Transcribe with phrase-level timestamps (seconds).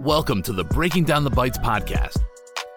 [0.00, 2.16] Welcome to the Breaking Down the Bytes podcast.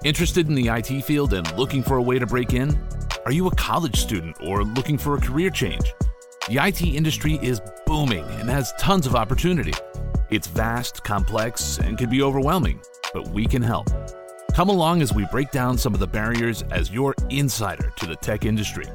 [0.03, 2.77] Interested in the IT field and looking for a way to break in?
[3.25, 5.93] Are you a college student or looking for a career change?
[6.47, 9.73] The IT industry is booming and has tons of opportunity.
[10.29, 12.79] It's vast, complex, and can be overwhelming,
[13.13, 13.87] but we can help.
[14.53, 18.15] Come along as we break down some of the barriers as your insider to the
[18.15, 18.85] tech industry.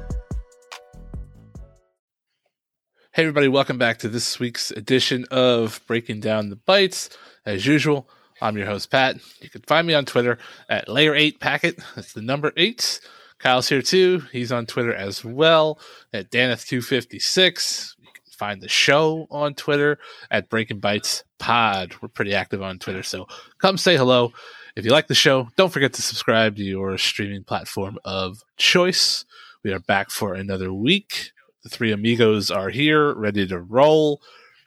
[3.21, 7.15] Everybody, welcome back to this week's edition of Breaking Down the Bytes.
[7.45, 8.09] As usual,
[8.41, 9.17] I'm your host, Pat.
[9.39, 11.83] You can find me on Twitter at Layer8Packet.
[11.95, 12.99] That's the number eight.
[13.37, 14.23] Kyle's here too.
[14.31, 15.79] He's on Twitter as well
[16.11, 17.93] at Daneth256.
[17.99, 19.99] You can find the show on Twitter
[20.31, 21.93] at Breaking Bytes Pod.
[22.01, 23.27] We're pretty active on Twitter, so
[23.59, 24.33] come say hello.
[24.75, 29.25] If you like the show, don't forget to subscribe to your streaming platform of choice.
[29.63, 31.33] We are back for another week.
[31.63, 34.21] The three amigos are here, ready to roll,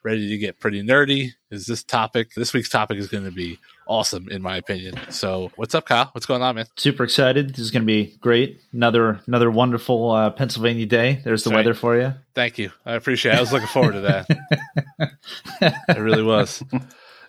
[0.04, 1.32] ready to get pretty nerdy.
[1.50, 2.34] Is this topic?
[2.34, 4.98] This week's topic is going to be awesome, in my opinion.
[5.10, 6.08] So, what's up, Kyle?
[6.12, 6.66] What's going on, man?
[6.76, 7.50] Super excited.
[7.50, 8.60] This is going to be great.
[8.72, 11.20] Another another wonderful uh, Pennsylvania day.
[11.24, 12.14] There's the weather for you.
[12.34, 12.70] Thank you.
[12.86, 13.32] I appreciate.
[13.32, 13.38] it.
[13.38, 15.14] I was looking forward to that.
[15.88, 16.62] it really was.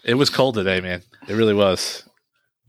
[0.03, 1.01] It was cold today, man.
[1.27, 2.07] It really was.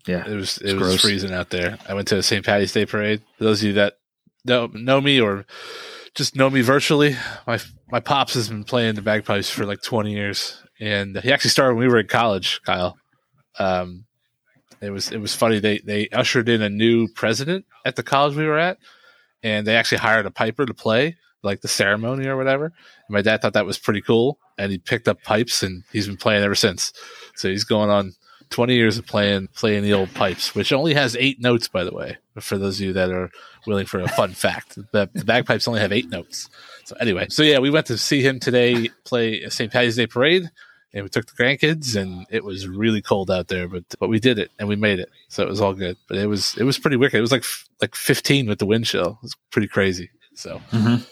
[0.06, 0.56] Yeah, it was.
[0.58, 1.02] It was gross.
[1.02, 1.76] freezing out there.
[1.86, 2.44] I went to a St.
[2.44, 3.22] Patty's Day parade.
[3.36, 3.98] For those of you that
[4.46, 5.44] don't know me or
[6.16, 7.14] just know me virtually.
[7.46, 11.50] My my pops has been playing the bagpipes for like 20 years, and he actually
[11.50, 12.60] started when we were in college.
[12.64, 12.96] Kyle,
[13.58, 14.06] um,
[14.80, 15.60] it was it was funny.
[15.60, 18.78] They they ushered in a new president at the college we were at,
[19.42, 22.64] and they actually hired a piper to play like the ceremony or whatever.
[22.64, 22.74] And
[23.10, 26.16] my dad thought that was pretty cool, and he picked up pipes, and he's been
[26.16, 26.92] playing ever since.
[27.36, 28.14] So he's going on
[28.50, 31.94] 20 years of playing playing the old pipes, which only has eight notes, by the
[31.94, 32.18] way.
[32.40, 33.30] For those of you that are
[33.66, 36.48] willing for a fun fact, the, the, bagpipes only have eight notes.
[36.84, 39.72] So anyway, so yeah, we went to see him today play a St.
[39.72, 40.50] Patty's Day parade,
[40.92, 44.20] and we took the grandkids, and it was really cold out there, but but we
[44.20, 45.96] did it and we made it, so it was all good.
[46.08, 47.18] But it was it was pretty wicked.
[47.18, 47.44] It was like
[47.80, 49.18] like 15 with the wind chill.
[49.20, 50.10] It was pretty crazy.
[50.34, 50.60] So.
[50.70, 51.02] Mm-hmm.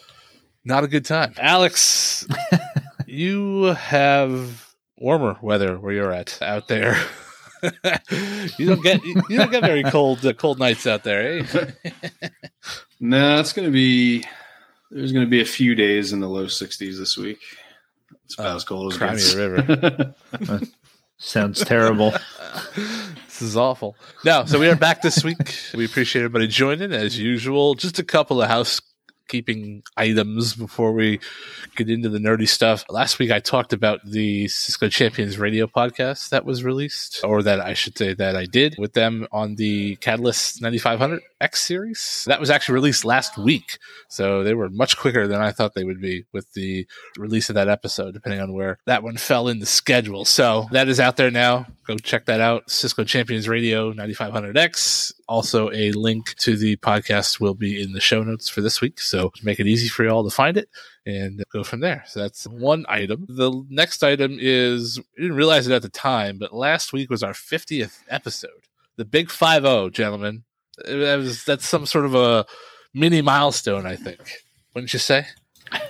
[0.66, 1.34] Not a good time.
[1.36, 2.26] Alex,
[3.06, 6.96] you have warmer weather where you're at out there.
[8.58, 11.70] you don't get you don't get very cold uh, cold nights out there, eh?
[13.00, 14.24] no, it's going to be
[14.90, 17.40] there's going to be a few days in the low 60s this week.
[18.24, 20.14] It's about uh, as cold as Crimea River.
[21.18, 22.12] Sounds terrible.
[22.74, 23.96] this is awful.
[24.24, 25.54] No, so we are back this week.
[25.74, 27.74] We appreciate everybody joining as usual.
[27.74, 28.80] Just a couple of house
[29.28, 31.20] keeping items before we
[31.76, 32.84] get into the nerdy stuff.
[32.88, 37.60] Last week I talked about the Cisco Champions radio podcast that was released, or that
[37.60, 42.24] I should say that I did with them on the Catalyst 9500 X series.
[42.26, 43.78] That was actually released last week.
[44.08, 46.86] So they were much quicker than I thought they would be with the
[47.18, 50.24] release of that episode, depending on where that one fell in the schedule.
[50.24, 51.66] So that is out there now.
[51.86, 52.70] Go check that out.
[52.70, 55.12] Cisco Champions Radio 9500X.
[55.28, 58.98] Also, a link to the podcast will be in the show notes for this week.
[58.98, 60.70] So make it easy for you all to find it
[61.04, 62.04] and go from there.
[62.06, 63.26] So that's one item.
[63.28, 67.22] The next item is, I didn't realize it at the time, but last week was
[67.22, 68.50] our 50th episode.
[68.96, 70.44] The big 5 0, gentlemen.
[70.86, 72.46] That was, that's some sort of a
[72.92, 74.20] mini milestone, I think.
[74.74, 75.26] Wouldn't you say?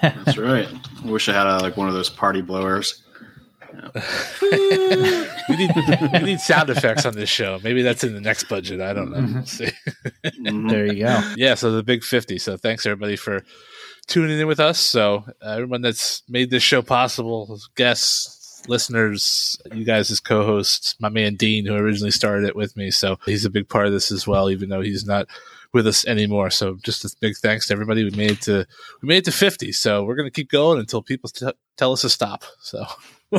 [0.01, 0.69] That's right.
[1.05, 3.03] I wish I had a, like one of those party blowers.
[4.43, 5.71] we, need,
[6.13, 7.59] we need sound effects on this show.
[7.63, 8.81] Maybe that's in the next budget.
[8.81, 9.19] I don't know.
[9.19, 9.35] Mm-hmm.
[9.35, 9.71] We'll see.
[10.25, 10.69] Mm-hmm.
[10.69, 11.33] there you go.
[11.37, 11.55] Yeah.
[11.55, 12.39] So the big 50.
[12.39, 13.43] So thanks everybody for
[14.07, 14.79] tuning in with us.
[14.79, 21.09] So uh, everyone that's made this show possible, guests, listeners, you guys as co-hosts, my
[21.09, 22.91] man Dean, who originally started it with me.
[22.91, 25.29] So he's a big part of this as well, even though he's not
[25.75, 26.51] with us anymore.
[26.51, 28.05] So just a big thanks to everybody.
[28.05, 28.67] We made it to
[29.03, 29.73] we made it to 50.
[29.73, 32.45] So we're gonna keep going until people t- tell us to stop.
[32.61, 32.87] So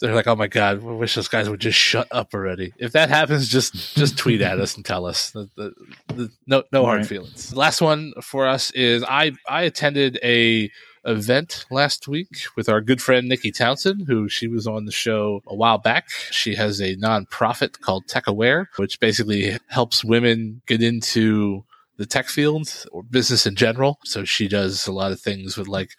[0.00, 2.92] they're like, "Oh my god, I wish those guys would just shut up already." If
[2.92, 5.30] that happens, just just tweet at us and tell us.
[5.30, 5.74] The, the,
[6.08, 7.50] the, no no hard feelings.
[7.50, 10.70] The last one for us is I I attended a
[11.08, 15.42] event last week with our good friend Nikki Townsend, who she was on the show
[15.46, 16.10] a while back.
[16.30, 21.64] She has a nonprofit called Tech Aware, which basically helps women get into
[21.96, 23.98] the tech field or business in general.
[24.04, 25.90] So she does a lot of things with like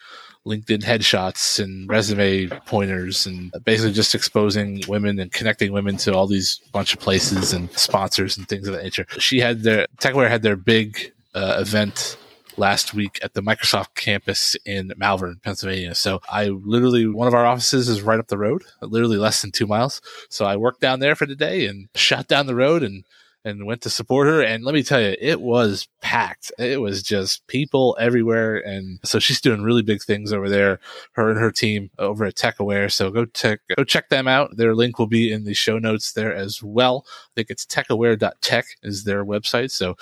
[0.46, 6.26] LinkedIn headshots and resume pointers and basically just exposing women and connecting women to all
[6.28, 9.06] these bunch of places and sponsors and things of that nature.
[9.18, 12.18] She had their TechAware had their big uh, event
[12.60, 15.96] last week at the Microsoft campus in Malvern, Pennsylvania.
[15.96, 19.52] So I literally, one of our offices is right up the road, literally less than
[19.52, 20.02] two miles.
[20.30, 23.06] So I worked down there for the day and shot down the road and
[23.46, 24.42] and went to support her.
[24.42, 26.52] And let me tell you, it was packed.
[26.60, 28.58] It was just people everywhere.
[28.58, 30.80] And so she's doing really big things over there,
[31.14, 32.92] her and her team over at TechAware.
[32.92, 34.58] So go check, go check them out.
[34.58, 37.06] Their link will be in the show notes there as well.
[37.08, 39.72] I think it's techaware.tech is their website.
[39.72, 39.96] So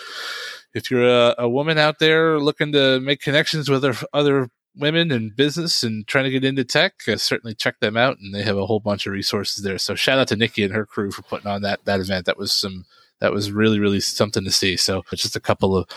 [0.73, 5.11] if you're a, a woman out there looking to make connections with other, other women
[5.11, 8.17] in business and trying to get into tech, uh, certainly check them out.
[8.19, 9.77] And they have a whole bunch of resources there.
[9.77, 12.25] So shout out to Nikki and her crew for putting on that, that event.
[12.25, 12.85] That was some,
[13.19, 14.77] that was really, really something to see.
[14.77, 15.89] So just a couple of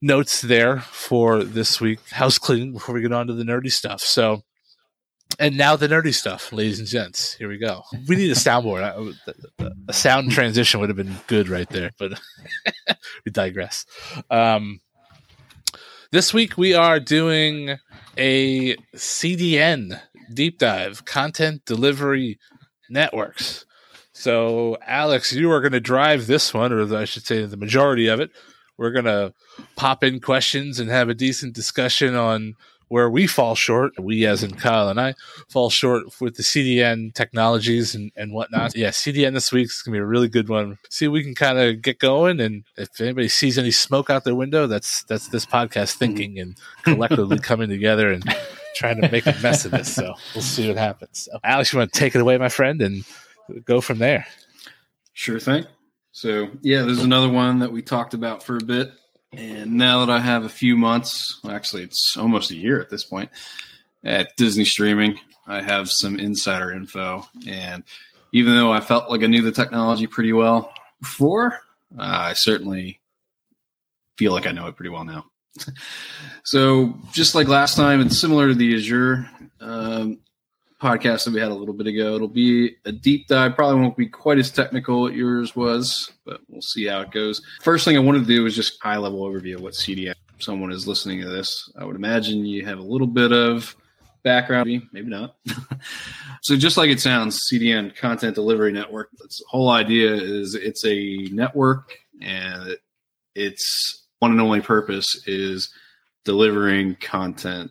[0.00, 2.00] notes there for this week.
[2.10, 4.00] House cleaning before we get on to the nerdy stuff.
[4.00, 4.42] So,
[5.38, 7.34] and now the nerdy stuff, ladies and gents.
[7.34, 7.82] Here we go.
[8.08, 9.14] We need a soundboard.
[9.88, 12.20] A sound transition would have been good right there, but
[13.24, 13.86] we digress.
[14.30, 14.80] Um,
[16.12, 17.78] this week we are doing
[18.16, 20.00] a CDN
[20.34, 22.38] deep dive, content delivery
[22.88, 23.64] networks.
[24.20, 28.06] So, Alex, you are going to drive this one, or I should say the majority
[28.08, 28.30] of it.
[28.76, 29.32] We're going to
[29.76, 32.54] pop in questions and have a decent discussion on
[32.88, 35.14] where we fall short, we as in Kyle and I
[35.48, 38.76] fall short with the CDN technologies and, and whatnot.
[38.76, 40.76] Yeah, CDN this week is gonna be a really good one.
[40.90, 44.24] See, if we can kind of get going, and if anybody sees any smoke out
[44.24, 45.98] their window, that's that's this podcast mm-hmm.
[45.98, 48.24] thinking and collectively coming together and
[48.74, 49.94] trying to make a mess of this.
[49.94, 51.28] So we'll see what happens.
[51.30, 53.04] So, Alex, you want to take it away, my friend, and
[53.64, 54.26] go from there.
[55.12, 55.66] Sure thing.
[56.12, 58.92] So yeah, there's another one that we talked about for a bit.
[59.32, 63.04] And now that I have a few months, actually, it's almost a year at this
[63.04, 63.30] point
[64.04, 67.26] at Disney streaming, I have some insider info.
[67.46, 67.84] And
[68.32, 71.60] even though I felt like I knew the technology pretty well before,
[71.98, 73.00] uh, I certainly
[74.16, 75.26] feel like I know it pretty well now.
[76.44, 79.28] so, just like last time, it's similar to the Azure
[79.60, 80.20] um,
[80.80, 82.14] podcast that we had a little bit ago.
[82.14, 83.54] It'll be a deep dive.
[83.54, 87.42] Probably won't be quite as technical as yours was, but we'll see how it goes.
[87.60, 90.14] First thing I wanted to do is just high level overview of what CDN.
[90.38, 91.70] Someone is listening to this.
[91.78, 93.76] I would imagine you have a little bit of
[94.22, 95.36] background, maybe not.
[96.42, 99.10] so just like it sounds, CDN Content Delivery Network.
[99.22, 101.92] Its whole idea is it's a network,
[102.22, 102.76] and
[103.34, 105.70] its one and only purpose is
[106.24, 107.70] delivering content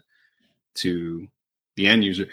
[0.75, 1.27] to
[1.75, 2.27] the end user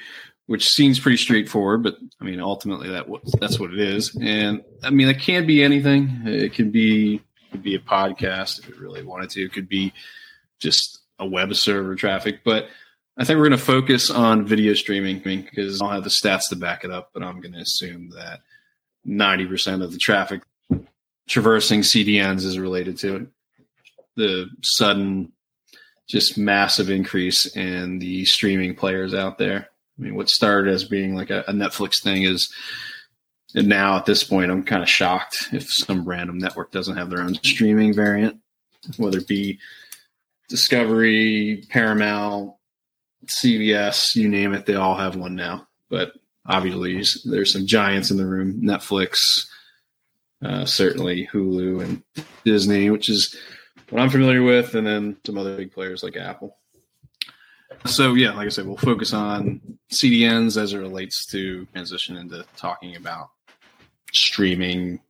[0.47, 3.07] which seems pretty straightforward, but I mean, ultimately that
[3.41, 4.17] that's what it is.
[4.21, 6.23] And I mean, it can be anything.
[6.25, 9.43] It can be it could be a podcast if it really wanted to.
[9.43, 9.93] It could be
[10.59, 12.69] just a web server traffic, but
[13.19, 16.57] I think we're going to focus on video streaming because I'll have the stats to
[16.57, 18.41] back it up, but I'm going to assume that
[19.07, 20.43] 90% of the traffic
[21.27, 23.27] traversing CDNs is related to it.
[24.17, 25.33] The sudden,
[26.07, 29.71] just massive increase in the streaming players out there.
[29.99, 32.53] I mean, what started as being like a, a Netflix thing is
[33.57, 37.09] and now at this point, I'm kind of shocked if some random network doesn't have
[37.09, 38.39] their own streaming variant,
[38.99, 39.59] whether it be
[40.49, 42.53] Discovery, Paramount,
[43.27, 45.67] CBS, you name it, they all have one now.
[45.89, 46.13] But
[46.45, 49.47] obviously, there's some giants in the room Netflix,
[50.45, 52.03] uh, certainly Hulu and
[52.45, 53.35] Disney, which is
[53.89, 56.59] what I'm familiar with, and then some other big players like Apple.
[57.87, 59.61] So yeah, like I said, we'll focus on
[59.93, 63.31] CDNs as it relates to transition into talking about
[64.13, 65.01] streaming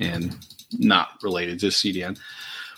[0.00, 0.36] and
[0.72, 2.18] not related to CDN.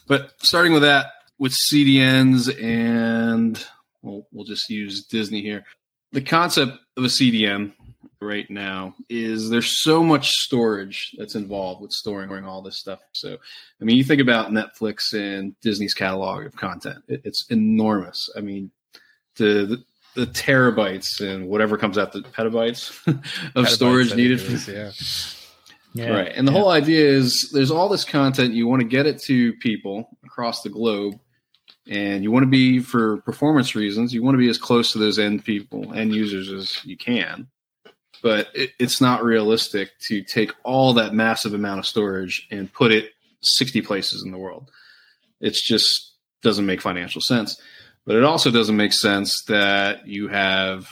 [0.06, 1.06] But starting with that,
[1.38, 3.64] with CDNs and
[4.02, 5.64] we'll, we'll just use Disney here.
[6.12, 7.72] The concept of a CDN
[8.20, 13.00] right now is there's so much storage that's involved with storing all this stuff.
[13.12, 13.36] So,
[13.80, 18.30] I mean, you think about Netflix and Disney's catalog of content, it's enormous.
[18.36, 18.70] I mean,
[19.36, 23.22] the, the, the terabytes and whatever comes out the petabytes of
[23.54, 24.40] petabytes storage needed.
[24.40, 24.92] For, yeah.
[25.94, 26.08] yeah.
[26.08, 26.32] Right.
[26.34, 26.58] And the yeah.
[26.58, 30.62] whole idea is there's all this content, you want to get it to people across
[30.62, 31.18] the globe
[31.88, 34.98] and you want to be for performance reasons you want to be as close to
[34.98, 37.46] those end people end users as you can
[38.22, 42.90] but it, it's not realistic to take all that massive amount of storage and put
[42.90, 43.10] it
[43.42, 44.70] 60 places in the world
[45.40, 47.60] it just doesn't make financial sense
[48.06, 50.88] but it also doesn't make sense that you have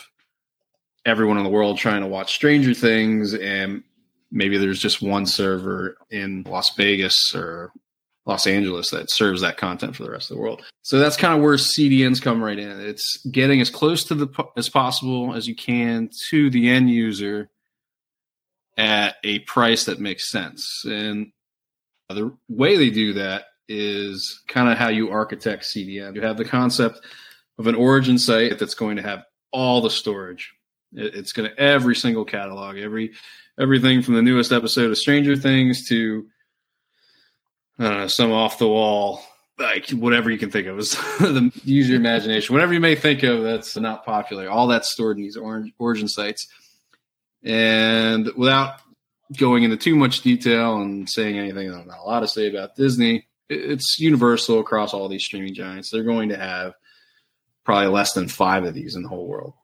[1.06, 3.82] everyone in the world trying to watch stranger things and
[4.30, 7.72] maybe there's just one server in las vegas or
[8.26, 10.62] Los Angeles that serves that content for the rest of the world.
[10.82, 12.80] So that's kind of where CDNs come right in.
[12.80, 17.50] It's getting as close to the as possible as you can to the end user
[18.78, 20.84] at a price that makes sense.
[20.86, 21.32] And
[22.08, 26.14] the way they do that is kind of how you architect CDN.
[26.14, 27.00] You have the concept
[27.58, 30.52] of an origin site that's going to have all the storage.
[30.92, 33.12] It's going to every single catalog, every
[33.58, 36.26] everything from the newest episode of Stranger Things to
[37.78, 39.20] some off the wall,
[39.58, 40.78] like whatever you can think of.
[40.78, 42.52] Is the, use your imagination.
[42.54, 44.48] Whatever you may think of that's not popular.
[44.48, 45.36] All that's stored in these
[45.78, 46.48] origin sites.
[47.42, 48.80] And without
[49.36, 53.26] going into too much detail and saying anything I'm not allowed to say about Disney,
[53.48, 55.90] it's universal across all these streaming giants.
[55.90, 56.74] They're going to have
[57.64, 59.54] probably less than five of these in the whole world,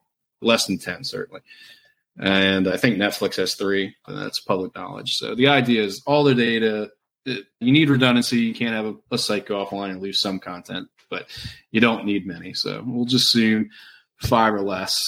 [0.40, 1.40] less than 10, certainly.
[2.18, 5.14] And I think Netflix has three, and that's public knowledge.
[5.14, 6.90] So the idea is all the data,
[7.24, 8.38] it, you need redundancy.
[8.38, 11.26] You can't have a, a site go offline and lose some content, but
[11.70, 12.54] you don't need many.
[12.54, 13.70] So we'll just assume
[14.18, 14.98] five or less.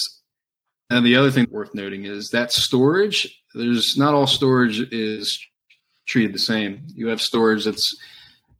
[0.89, 5.39] And the other thing worth noting is that storage, there's not all storage is
[6.05, 6.85] treated the same.
[6.95, 7.95] You have storage that's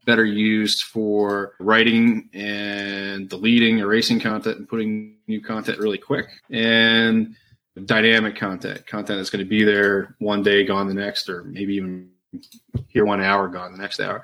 [0.05, 6.27] better used for writing and deleting, erasing content, and putting new content really quick.
[6.49, 7.35] And
[7.85, 11.75] dynamic content, content that's going to be there one day, gone the next, or maybe
[11.75, 12.09] even
[12.87, 14.23] here one hour, gone the next hour.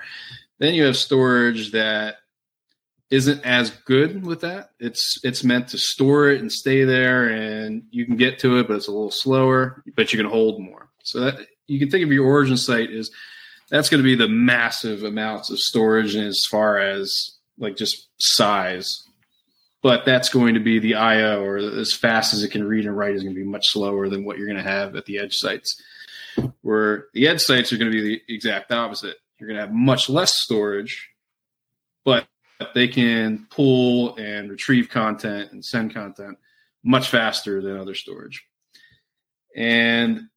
[0.59, 2.17] Then you have storage that
[3.09, 4.71] isn't as good with that.
[4.79, 8.67] It's it's meant to store it and stay there, and you can get to it,
[8.67, 10.89] but it's a little slower, but you can hold more.
[11.03, 13.09] So that you can think of your origin site as
[13.69, 19.03] that's going to be the massive amounts of storage as far as like just size.
[19.81, 22.97] But that's going to be the IO or as fast as it can read and
[22.97, 25.19] write is going to be much slower than what you're going to have at the
[25.19, 25.81] edge sites.
[26.61, 29.17] Where the edge sites are going to be the exact opposite.
[29.37, 31.09] You're going to have much less storage,
[32.03, 32.27] but
[32.75, 36.37] they can pull and retrieve content and send content
[36.83, 38.45] much faster than other storage.
[39.55, 40.29] And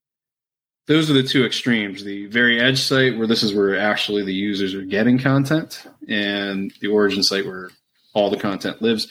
[0.86, 2.04] those are the two extremes.
[2.04, 6.72] The very edge site where this is where actually the users are getting content and
[6.80, 7.70] the origin site where
[8.14, 9.08] all the content lives.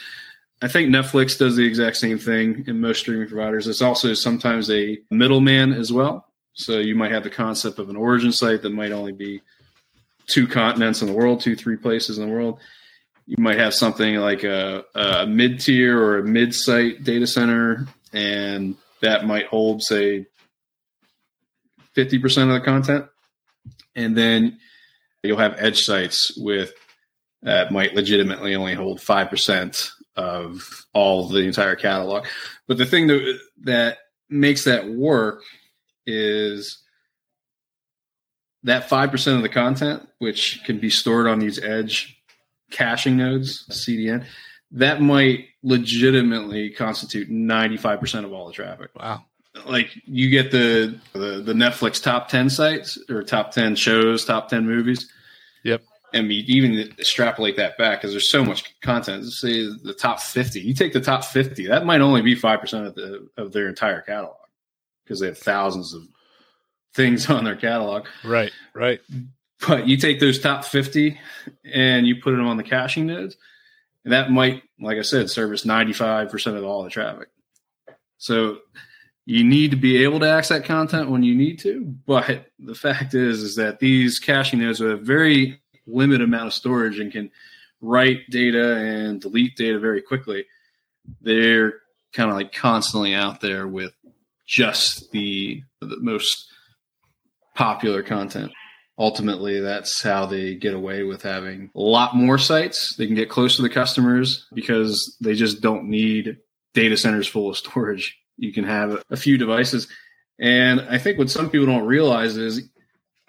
[0.62, 3.68] I think netflix does the exact same thing in most streaming providers.
[3.68, 6.28] It's also sometimes a middleman as well.
[6.54, 9.42] So you might have the concept of an origin site that might only be
[10.28, 12.60] two continents in the world two three places in the world.
[13.26, 19.26] You might have something like a, a mid-tier or a mid-site data center and that
[19.26, 20.28] might hold say
[21.96, 23.06] 50% of the content.
[23.96, 24.60] And then
[25.24, 26.74] you'll have edge sites with
[27.44, 32.26] that might legitimately only hold 5% of all the entire catalog.
[32.68, 33.98] But the thing that, that
[34.30, 35.42] makes that work
[36.06, 36.82] is
[38.64, 42.18] that 5% of the content, which can be stored on these edge
[42.70, 44.26] caching nodes, CDN,
[44.72, 48.92] that might legitimately constitute 95% of all the traffic.
[48.96, 49.26] Wow
[49.66, 54.50] like you get the, the, the Netflix top ten sites or top ten shows, top
[54.50, 55.12] ten movies.
[55.64, 55.84] Yep.
[56.14, 59.24] And even extrapolate that back because there's so much content.
[59.24, 60.60] Let's say the top fifty.
[60.60, 63.70] You take the top fifty, that might only be five percent of the of their
[63.70, 64.36] entire catalog
[65.04, 66.04] because they have thousands of
[66.94, 68.08] things on their catalog.
[68.26, 68.52] Right.
[68.74, 69.00] Right.
[69.66, 71.20] But you take those top fifty
[71.64, 73.38] and you put them on the caching nodes,
[74.04, 77.30] and that might, like I said, service ninety five percent of all the traffic.
[78.18, 78.58] So
[79.32, 81.86] you need to be able to access that content when you need to.
[82.06, 86.54] But the fact is, is that these caching nodes have a very limited amount of
[86.54, 87.32] storage and can
[87.80, 90.48] write data and delete data very quickly.
[91.22, 91.76] They're
[92.12, 93.94] kind of like constantly out there with
[94.46, 96.52] just the, the most
[97.56, 98.52] popular content.
[99.00, 102.98] Ultimately, that's how they get away with having a lot more sites.
[102.98, 106.38] They can get close to the customers because they just don't need
[106.74, 109.88] data centers full of storage you can have a few devices.
[110.40, 112.70] And I think what some people don't realize is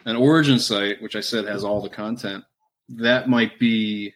[0.04, 2.44] an origin site, which I said has all the content,
[2.88, 4.14] that might be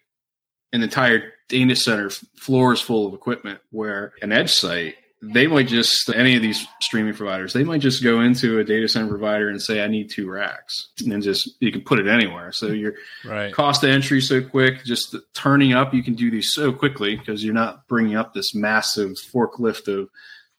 [0.72, 6.10] an entire data center floors full of equipment where an edge site they might just
[6.10, 9.62] any of these streaming providers they might just go into a data center provider and
[9.62, 13.52] say i need two racks and just you can put it anywhere so your right.
[13.52, 17.42] cost of entry so quick just turning up you can do these so quickly because
[17.44, 20.08] you're not bringing up this massive forklift of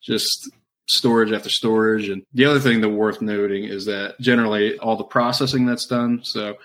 [0.01, 0.49] just
[0.87, 2.09] storage after storage.
[2.09, 6.23] And the other thing that worth noting is that generally all the processing that's done.
[6.23, 6.57] So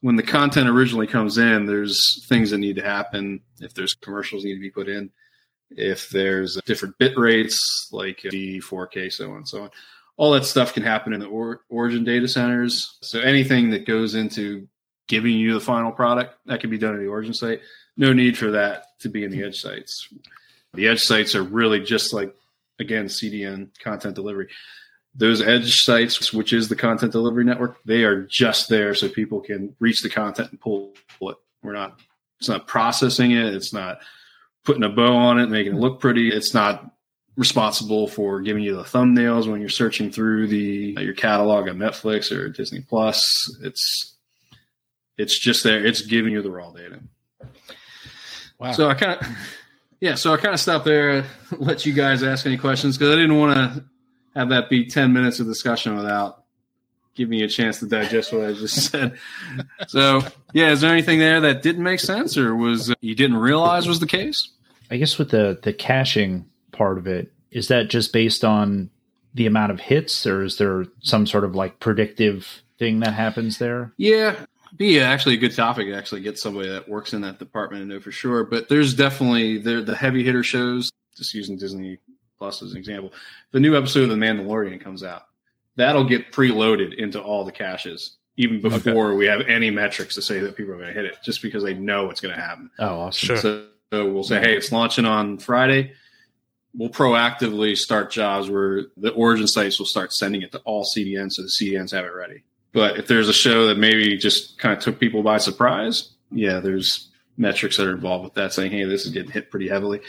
[0.00, 3.40] when the content originally comes in, there's things that need to happen.
[3.60, 5.10] If there's commercials need to be put in,
[5.70, 9.70] if there's different bit rates like the 4K, so on and so on.
[10.16, 12.98] All that stuff can happen in the or- origin data centers.
[13.02, 14.68] So anything that goes into
[15.08, 17.60] giving you the final product that can be done at the origin site.
[17.96, 20.08] No need for that to be in the edge sites.
[20.74, 22.34] The edge sites are really just like
[22.78, 24.48] again, CDN content delivery.
[25.14, 29.40] Those edge sites, which is the content delivery network, they are just there so people
[29.40, 31.36] can reach the content and pull, it.
[31.62, 32.00] We're not,
[32.40, 33.54] it's not processing it.
[33.54, 33.98] It's not
[34.64, 36.30] putting a bow on it, making it look pretty.
[36.30, 36.90] It's not
[37.36, 42.30] responsible for giving you the thumbnails when you're searching through the your catalog on Netflix
[42.30, 43.56] or Disney Plus.
[43.62, 44.14] It's
[45.16, 45.84] It's just there.
[45.84, 47.00] It's giving you the raw data.
[48.58, 48.72] Wow.
[48.72, 49.26] So I kind of,
[50.04, 50.16] yeah.
[50.16, 51.24] So I kind of stopped there,
[51.58, 53.84] let you guys ask any questions because I didn't want to
[54.36, 56.44] have that be ten minutes of discussion without
[57.14, 59.16] giving you a chance to digest what I just said.
[59.88, 60.20] So
[60.52, 63.88] yeah, is there anything there that didn't make sense or was uh, you didn't realize
[63.88, 64.50] was the case?
[64.90, 68.90] I guess with the the caching part of it, is that just based on
[69.32, 73.56] the amount of hits, or is there some sort of like predictive thing that happens
[73.56, 73.94] there?
[73.96, 74.36] Yeah,
[74.76, 77.86] be actually a good topic to actually get somebody that works in that department to
[77.86, 78.44] know for sure.
[78.44, 80.90] But there's definitely there the heavy hitter shows.
[81.16, 81.98] Just using Disney
[82.38, 83.12] Plus as an example,
[83.52, 85.22] the new episode of The Mandalorian comes out.
[85.76, 89.16] That'll get preloaded into all the caches even before okay.
[89.16, 91.62] we have any metrics to say that people are going to hit it, just because
[91.62, 92.70] they know it's going to happen.
[92.78, 93.26] Oh, awesome!
[93.26, 93.36] Sure.
[93.36, 95.92] So, so we'll say, hey, it's launching on Friday.
[96.76, 101.34] We'll proactively start jobs where the origin sites will start sending it to all CDNs
[101.34, 102.42] so the CDNs have it ready.
[102.74, 106.58] But if there's a show that maybe just kind of took people by surprise, yeah,
[106.58, 110.00] there's metrics that are involved with that saying, hey, this is getting hit pretty heavily.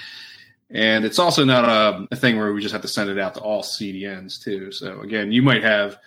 [0.71, 3.35] And it's also not a, a, thing where we just have to send it out
[3.35, 4.71] to all CDNs too.
[4.71, 5.99] So again, you might have,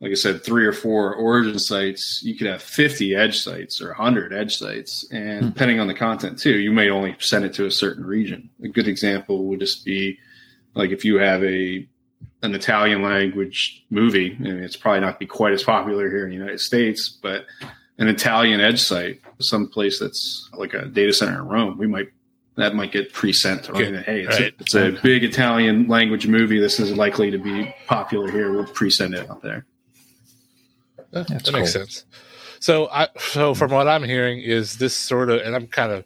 [0.00, 2.22] like I said, three or four origin sites.
[2.22, 5.10] You could have 50 edge sites or 100 edge sites.
[5.10, 5.48] And hmm.
[5.48, 8.50] depending on the content too, you may only send it to a certain region.
[8.62, 10.18] A good example would just be
[10.74, 11.88] like if you have a
[12.46, 14.36] an Italian language movie.
[14.38, 17.44] I mean, it's probably not be quite as popular here in the United States, but
[17.98, 22.08] an Italian edge site, some place that's like a data center in Rome, we might
[22.56, 24.02] that might get pre-sent to okay.
[24.02, 24.52] hey, it's, right.
[24.52, 26.58] a, it's, a, big Italian language movie.
[26.58, 28.50] This is likely to be popular here.
[28.50, 29.66] We'll pre-send it out there.
[31.10, 31.52] That, that cool.
[31.52, 32.06] makes sense.
[32.58, 36.04] So, I so from what I'm hearing is this sort of, and I'm kind of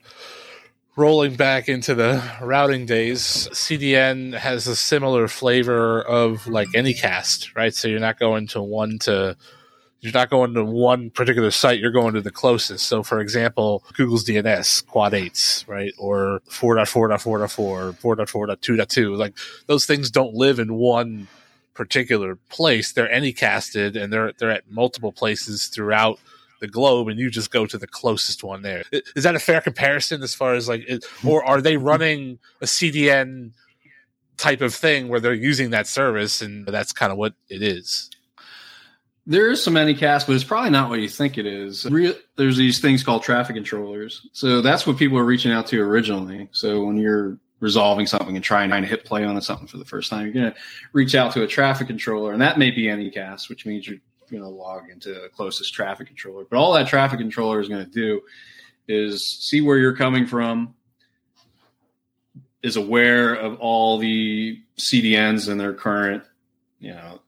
[0.96, 7.74] rolling back into the routing days, CDN has a similar flavor of like Anycast, right?
[7.74, 9.36] So you're not going to one to
[10.02, 12.86] you're not going to one particular site, you're going to the closest.
[12.86, 15.92] So for example, Google's DNS, quad eights, right?
[15.98, 19.16] Or 4.4.4.4, 4.4.2.2.
[19.18, 21.28] Like those things don't live in one
[21.74, 22.92] particular place.
[22.92, 26.18] They're anycasted and they're they're at multiple places throughout
[26.60, 28.84] the globe and you just go to the closest one there.
[28.92, 30.86] Is that a fair comparison as far as like,
[31.24, 33.52] or are they running a CDN
[34.36, 38.10] type of thing where they're using that service and that's kind of what it is?
[39.26, 41.86] There is some Anycast, but it's probably not what you think it is.
[42.36, 44.26] there's these things called traffic controllers.
[44.32, 46.48] So that's what people are reaching out to originally.
[46.52, 50.10] So when you're resolving something and trying to hit play on something for the first
[50.10, 50.58] time, you're going to
[50.92, 53.98] reach out to a traffic controller, and that may be Anycast, which means you're
[54.30, 56.44] going to log into the closest traffic controller.
[56.48, 58.22] But all that traffic controller is going to do
[58.88, 60.74] is see where you're coming from,
[62.62, 66.24] is aware of all the CDNs and their current,
[66.78, 67.20] you know,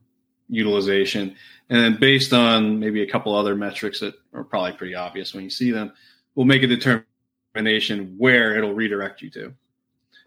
[0.49, 1.37] utilization,
[1.71, 5.45] and then based on maybe a couple other metrics that are probably pretty obvious when
[5.45, 5.93] you see them,
[6.35, 9.55] we'll make a determination where it'll redirect you to.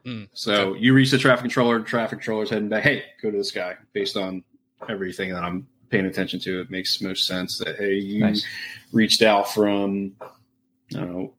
[0.05, 0.79] Mm, so okay.
[0.79, 4.17] you reach the traffic controller, traffic controller's heading back, hey, go to this guy based
[4.17, 4.43] on
[4.87, 8.45] everything that I'm paying attention to, it makes most sense that hey, you nice.
[8.91, 10.13] reached out from
[10.89, 11.33] you know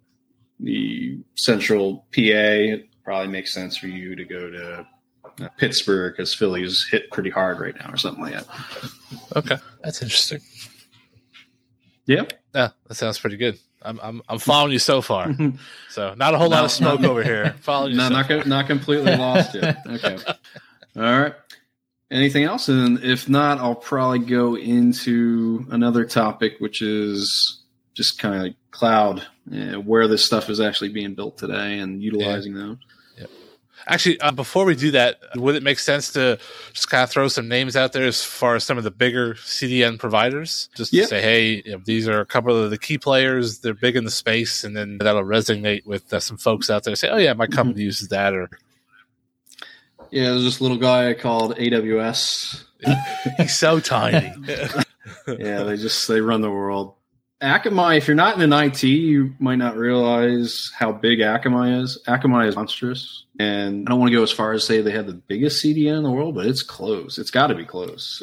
[0.60, 2.22] the central PA.
[2.22, 4.86] It probably makes sense for you to go to
[5.40, 8.46] uh, Pittsburgh because Philly's hit pretty hard right now, or something like that.
[9.36, 10.40] Okay, that's interesting.
[12.06, 12.22] Yeah,
[12.54, 13.58] yeah, that sounds pretty good.
[13.82, 15.34] I'm I'm, I'm following you so far.
[15.90, 17.54] so not a whole no, lot of smoke over here.
[17.60, 17.98] Following you.
[17.98, 18.44] No, so not far.
[18.44, 19.78] not completely lost yet.
[19.86, 20.16] Okay.
[20.96, 21.34] All right.
[22.10, 22.68] Anything else?
[22.68, 27.62] And if not, I'll probably go into another topic, which is
[27.94, 29.26] just kind of like cloud,
[29.84, 32.62] where this stuff is actually being built today and utilizing yeah.
[32.62, 32.76] those.
[33.88, 36.38] Actually, uh, before we do that, would it make sense to
[36.72, 39.34] just kind of throw some names out there as far as some of the bigger
[39.34, 40.68] CDN providers?
[40.74, 43.60] Just to say, hey, you know, these are a couple of the key players.
[43.60, 46.96] They're big in the space, and then that'll resonate with uh, some folks out there.
[46.96, 47.86] Say, oh yeah, my company mm-hmm.
[47.86, 48.50] uses that, or
[50.10, 52.64] yeah, there's this little guy called AWS.
[53.36, 54.32] He's so tiny.
[55.26, 56.94] yeah, they just they run the world.
[57.42, 62.02] Akamai, if you're not in an IT, you might not realize how big Akamai is.
[62.08, 63.24] Akamai is monstrous.
[63.38, 65.98] And I don't want to go as far as say they have the biggest CDN
[65.98, 67.18] in the world, but it's close.
[67.18, 68.22] It's got to be close.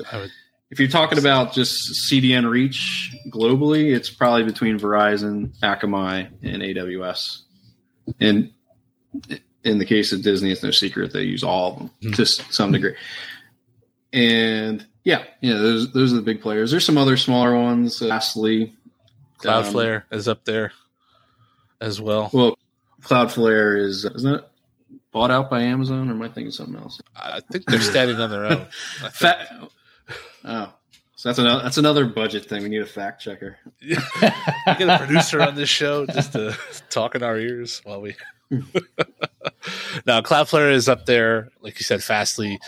[0.72, 7.41] If you're talking about just CDN reach globally, it's probably between Verizon, Akamai, and AWS.
[8.19, 8.52] And
[9.63, 12.15] in the case of Disney, it's no secret they use all of them mm.
[12.15, 12.95] to some degree.
[14.12, 16.71] And yeah, yeah, those those are the big players.
[16.71, 18.02] There's some other smaller ones.
[18.02, 18.73] Lastly,
[19.39, 20.71] Cloudflare um, is up there
[21.82, 22.30] as well.
[22.32, 22.58] Well,
[23.02, 24.49] Cloudflare is isn't it
[25.12, 27.02] bought out by Amazon, or am I thinking something else?
[27.15, 28.65] I think they're standing on their own.
[29.12, 29.47] Fat,
[30.45, 30.73] oh,
[31.15, 32.63] So that's another that's another budget thing.
[32.63, 33.58] We need a fact checker.
[33.82, 36.58] Get a producer on this show just to
[36.89, 38.15] talk in our ears while we.
[40.06, 42.04] now, Cloudflare is up there, like you said.
[42.04, 42.60] Fastly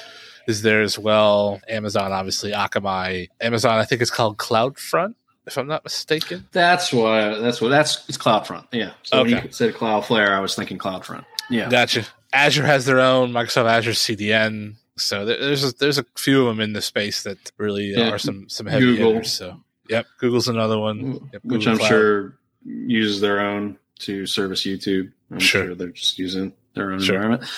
[0.48, 1.60] is there as well.
[1.68, 3.30] Amazon, obviously, Akamai.
[3.42, 5.16] Amazon, I think it's called CloudFront,
[5.48, 6.48] if I'm not mistaken.
[6.52, 8.68] That's what that's what that's it's CloudFront.
[8.72, 8.92] Yeah.
[9.04, 9.46] So when Okay.
[9.48, 11.26] you said Cloudflare, I was thinking CloudFront.
[11.50, 11.70] Yeah.
[11.70, 12.06] Gotcha.
[12.34, 14.76] Azure has their own Microsoft Azure CDN.
[14.98, 18.10] So there's a, there's a few of them in the space that really Yeah.
[18.12, 19.14] are some some heavy Google.
[19.14, 19.34] hitters.
[19.34, 21.30] So yep, Google's another one.
[21.34, 21.88] Yep, Which I'm Cloud.
[21.88, 25.12] sure uses their own to service YouTube.
[25.32, 25.66] I'm Sure.
[25.68, 27.16] sure, they're just using their own Sure.
[27.16, 27.50] environment.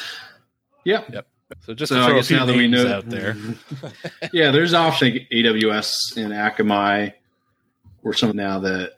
[0.84, 1.04] Yeah.
[1.62, 3.36] So just So to I guess now that we know out there.
[4.34, 7.13] yeah, there's option AWS and Akamai
[8.04, 8.93] or some now that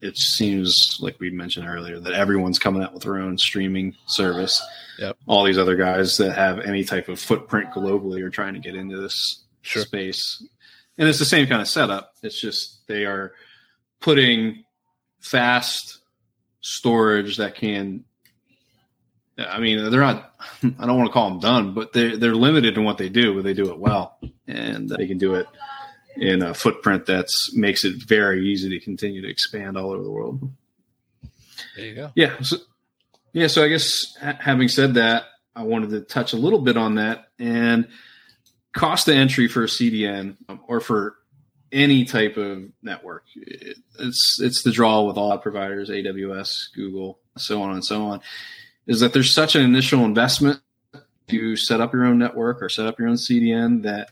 [0.00, 4.62] it seems like we mentioned earlier that everyone's coming out with their own streaming service.
[4.98, 5.16] Yep.
[5.26, 8.74] All these other guys that have any type of footprint globally are trying to get
[8.76, 9.82] into this Sure.
[9.82, 10.42] space.
[10.98, 12.12] And it's the same kind of setup.
[12.22, 13.32] It's just they are
[14.00, 14.64] putting
[15.20, 15.98] fast
[16.60, 18.04] storage that can
[19.38, 20.34] I mean, they're not.
[20.78, 23.34] I don't want to call them done, but they're they're limited in what they do,
[23.34, 25.46] but they do it well, and they can do it
[26.16, 30.10] in a footprint that makes it very easy to continue to expand all over the
[30.10, 30.50] world.
[31.76, 32.10] There you go.
[32.16, 32.56] Yeah, so,
[33.32, 33.46] yeah.
[33.46, 36.96] So I guess ha- having said that, I wanted to touch a little bit on
[36.96, 37.86] that and
[38.72, 41.17] cost of entry for a CDN or for
[41.72, 43.24] any type of network.
[43.34, 48.20] It's it's the draw with all providers, AWS, Google, so on and so on.
[48.86, 50.60] Is that there's such an initial investment
[51.28, 54.10] to set up your own network or set up your own CDN that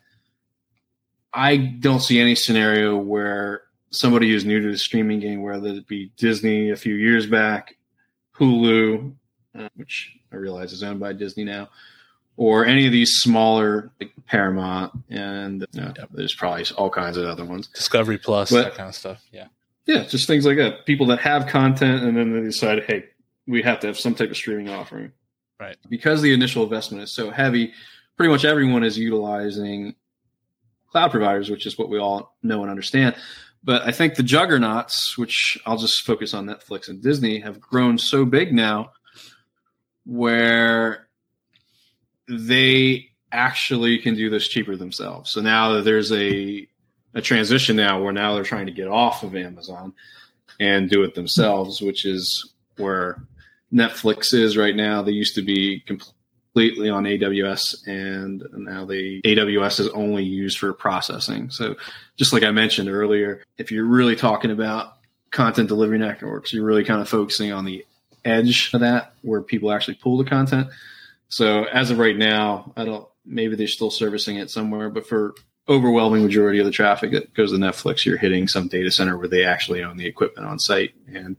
[1.32, 5.86] I don't see any scenario where somebody who's new to the streaming game, whether it
[5.86, 7.76] be Disney a few years back,
[8.38, 9.14] Hulu,
[9.74, 11.70] which I realize is owned by Disney now,
[12.36, 17.26] or any of these smaller like Paramount, and you know, there's probably all kinds of
[17.26, 17.68] other ones.
[17.68, 19.22] Discovery Plus, But- that kind of stuff.
[19.32, 19.46] Yeah.
[19.86, 20.84] Yeah, just things like that.
[20.84, 23.04] People that have content and then they decide, hey,
[23.46, 25.12] we have to have some type of streaming offering.
[25.60, 25.76] Right.
[25.88, 27.72] Because the initial investment is so heavy,
[28.16, 29.94] pretty much everyone is utilizing
[30.90, 33.14] cloud providers, which is what we all know and understand.
[33.62, 37.96] But I think the juggernauts, which I'll just focus on Netflix and Disney, have grown
[37.96, 38.90] so big now
[40.04, 41.05] where
[42.28, 45.30] they actually can do this cheaper themselves.
[45.30, 46.66] So now that there's a
[47.14, 49.94] a transition now where now they're trying to get off of Amazon
[50.60, 53.22] and do it themselves, which is where
[53.72, 55.02] Netflix is right now.
[55.02, 60.72] They used to be completely on AWS, and now the AWS is only used for
[60.74, 61.50] processing.
[61.50, 61.76] So,
[62.16, 64.94] just like I mentioned earlier, if you're really talking about
[65.30, 67.84] content delivery networks, you're really kind of focusing on the
[68.26, 70.68] edge of that where people actually pull the content.
[71.28, 73.08] So, as of right now, I don't.
[73.24, 75.34] Maybe they're still servicing it somewhere, but for
[75.68, 79.26] overwhelming majority of the traffic that goes to Netflix, you're hitting some data center where
[79.26, 81.36] they actually own the equipment on site and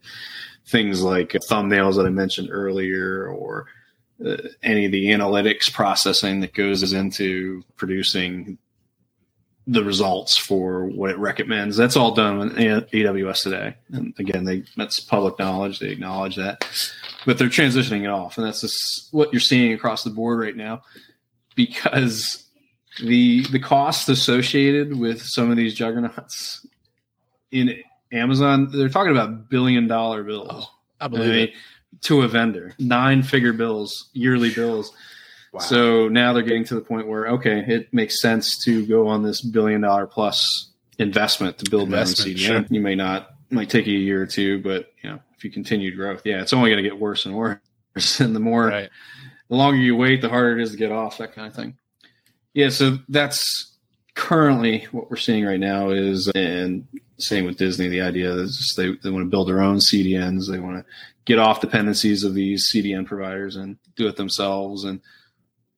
[0.65, 3.67] things like thumbnails that I mentioned earlier or
[4.25, 8.57] uh, any of the analytics processing that goes into producing
[9.67, 11.77] the results for what it recommends.
[11.77, 13.75] That's all done on A- AWS today.
[13.91, 15.79] And again, they that's public knowledge.
[15.79, 16.65] They acknowledge that,
[17.27, 20.55] but they're transitioning it off, and that's just what you're seeing across the board right
[20.55, 20.81] now
[21.55, 22.45] because
[23.03, 26.65] the the cost associated with some of these juggernauts
[27.51, 27.75] in
[28.11, 31.53] Amazon, they're talking about billion dollar bills Oh, I I believe mean, it.
[32.03, 34.91] to a vendor, nine figure bills, yearly bills.
[35.53, 35.59] Wow.
[35.59, 39.23] So now they're getting to the point where okay, it makes sense to go on
[39.23, 42.45] this billion dollar plus investment to build my own Investment, CDN.
[42.45, 42.65] sure.
[42.69, 45.51] You may not might take you a year or two, but you know if you
[45.51, 47.59] continue growth, yeah, it's only going to get worse and worse.
[48.19, 48.89] And the more right.
[49.49, 51.75] the longer you wait, the harder it is to get off, that kind of thing.
[52.53, 53.75] Yeah, so that's
[54.13, 58.77] currently what we're seeing right now is, and same with Disney, the idea is just
[58.77, 60.47] they, they want to build their own CDNs.
[60.47, 60.85] They want to
[61.25, 65.01] get off dependencies of these CDN providers and do it themselves, and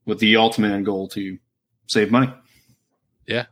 [0.05, 1.37] with the ultimate end goal to
[1.87, 2.33] save money.
[3.25, 3.45] Yeah.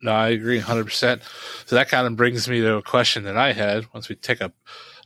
[0.00, 1.22] No, I agree 100%.
[1.66, 4.40] So that kind of brings me to a question that I had once we take
[4.40, 4.52] a,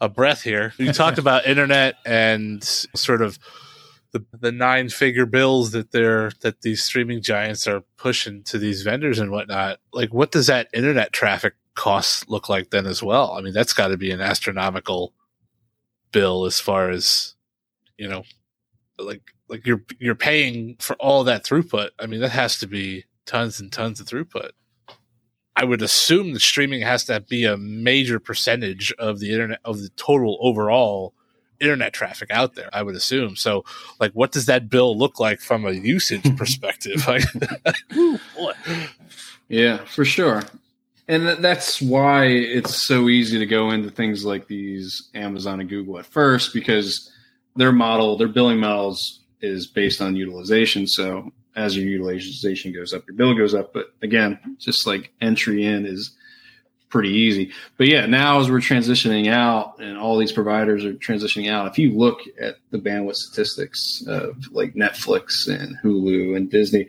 [0.02, 0.74] a breath here.
[0.78, 3.38] You talked about internet and sort of
[4.10, 8.82] the, the nine figure bills that they're, that these streaming giants are pushing to these
[8.82, 9.78] vendors and whatnot.
[9.92, 13.32] Like, what does that internet traffic cost look like then as well?
[13.32, 15.14] I mean, that's got to be an astronomical
[16.10, 17.36] bill as far as,
[17.96, 18.24] you know,
[18.98, 21.90] like, like you're, you're paying for all that throughput.
[22.00, 24.50] I mean, that has to be tons and tons of throughput.
[25.54, 29.80] I would assume the streaming has to be a major percentage of the internet of
[29.80, 31.14] the total overall
[31.60, 32.68] internet traffic out there.
[32.72, 33.36] I would assume.
[33.36, 33.64] So,
[34.00, 37.06] like, what does that bill look like from a usage perspective?
[37.06, 37.24] Like,
[37.96, 38.52] Ooh, boy.
[39.48, 40.42] Yeah, for sure.
[41.08, 45.98] And that's why it's so easy to go into things like these Amazon and Google
[45.98, 47.12] at first because
[47.56, 50.86] their model, their billing models is based on utilization.
[50.86, 53.72] So as your utilization goes up, your bill goes up.
[53.72, 56.12] But again, just like entry in is
[56.88, 57.52] pretty easy.
[57.78, 61.78] But yeah, now as we're transitioning out and all these providers are transitioning out, if
[61.78, 66.88] you look at the bandwidth statistics of like Netflix and Hulu and Disney,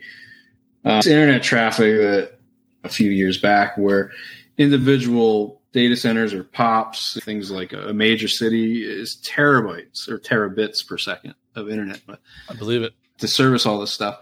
[0.84, 2.38] uh, internet traffic that
[2.84, 4.12] a few years back where
[4.58, 10.98] individual data centers or pops, things like a major city is terabytes or terabits per
[10.98, 12.00] second of internet.
[12.06, 14.20] But I believe it to service all this stuff.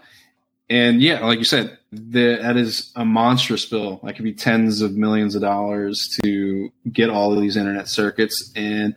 [0.69, 3.99] And yeah, like you said, the, that is a monstrous bill.
[4.03, 8.51] That could be tens of millions of dollars to get all of these internet circuits.
[8.55, 8.95] And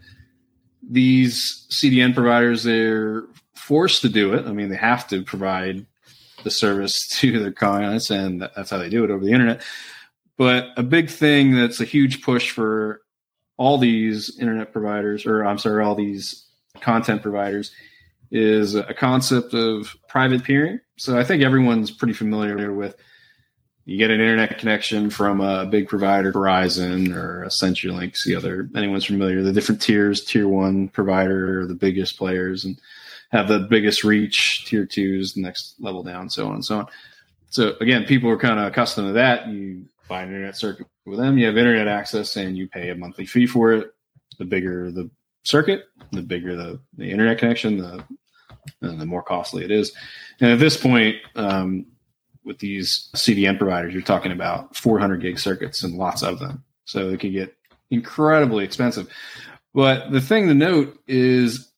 [0.88, 3.24] these CDN providers, they're
[3.54, 4.46] forced to do it.
[4.46, 5.84] I mean, they have to provide
[6.44, 9.62] the service to their clients, and that's how they do it over the internet.
[10.36, 13.00] But a big thing that's a huge push for
[13.56, 16.46] all these internet providers, or I'm sorry, all these
[16.80, 17.72] content providers,
[18.30, 20.80] is a concept of private peering.
[20.96, 22.96] So I think everyone's pretty familiar with
[23.86, 29.04] you get an internet connection from a big provider, Verizon or CenturyLink, the other anyone's
[29.04, 32.80] familiar, the different tiers, tier one provider, the biggest players and
[33.30, 36.86] have the biggest reach, tier twos, the next level down, so on and so on.
[37.48, 39.46] So again, people are kind of accustomed to that.
[39.46, 42.96] You buy an internet circuit with them, you have internet access and you pay a
[42.96, 43.92] monthly fee for it.
[44.38, 45.08] The bigger the
[45.44, 48.02] circuit, the bigger the, the internet connection, the
[48.80, 49.92] the more costly it is.
[50.40, 51.86] And at this point, um,
[52.44, 56.64] with these CDN providers, you're talking about 400 gig circuits and lots of them.
[56.84, 57.54] So it can get
[57.90, 59.08] incredibly expensive.
[59.74, 61.70] But the thing to note is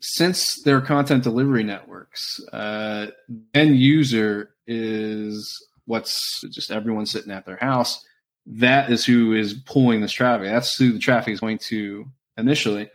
[0.00, 3.08] since they're content delivery networks, uh,
[3.54, 8.04] end user is what's just everyone sitting at their house.
[8.46, 10.48] That is who is pulling this traffic.
[10.48, 12.90] That's who the traffic is going to initially.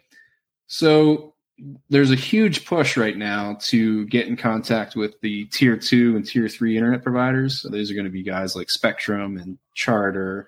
[0.68, 1.31] So
[1.90, 6.26] there's a huge push right now to get in contact with the tier two and
[6.26, 7.62] tier three internet providers.
[7.62, 10.48] So those are going to be guys like Spectrum and Charter,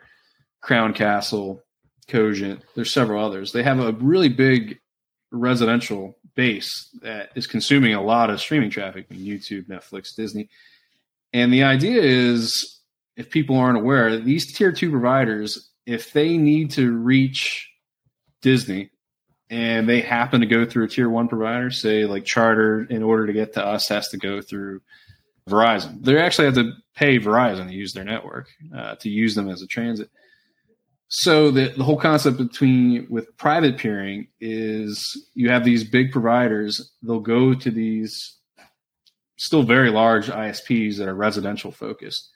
[0.62, 1.62] Crown Castle,
[2.08, 2.62] Cogent.
[2.76, 3.52] There's several others.
[3.52, 4.80] They have a really big
[5.32, 10.50] residential base that is consuming a lot of streaming traffic, YouTube, Netflix, Disney.
[11.32, 12.80] And the idea is,
[13.18, 17.70] if people aren't aware, these tier two providers, if they need to reach
[18.42, 18.90] Disney
[19.54, 23.28] and they happen to go through a tier one provider, say like Charter, in order
[23.28, 24.82] to get to us, has to go through
[25.48, 26.04] Verizon.
[26.04, 29.62] They actually have to pay Verizon to use their network uh, to use them as
[29.62, 30.10] a transit.
[31.08, 36.92] So the, the whole concept between with private peering is you have these big providers,
[37.04, 38.36] they'll go to these
[39.38, 42.28] still very large ISPs that are residential focused.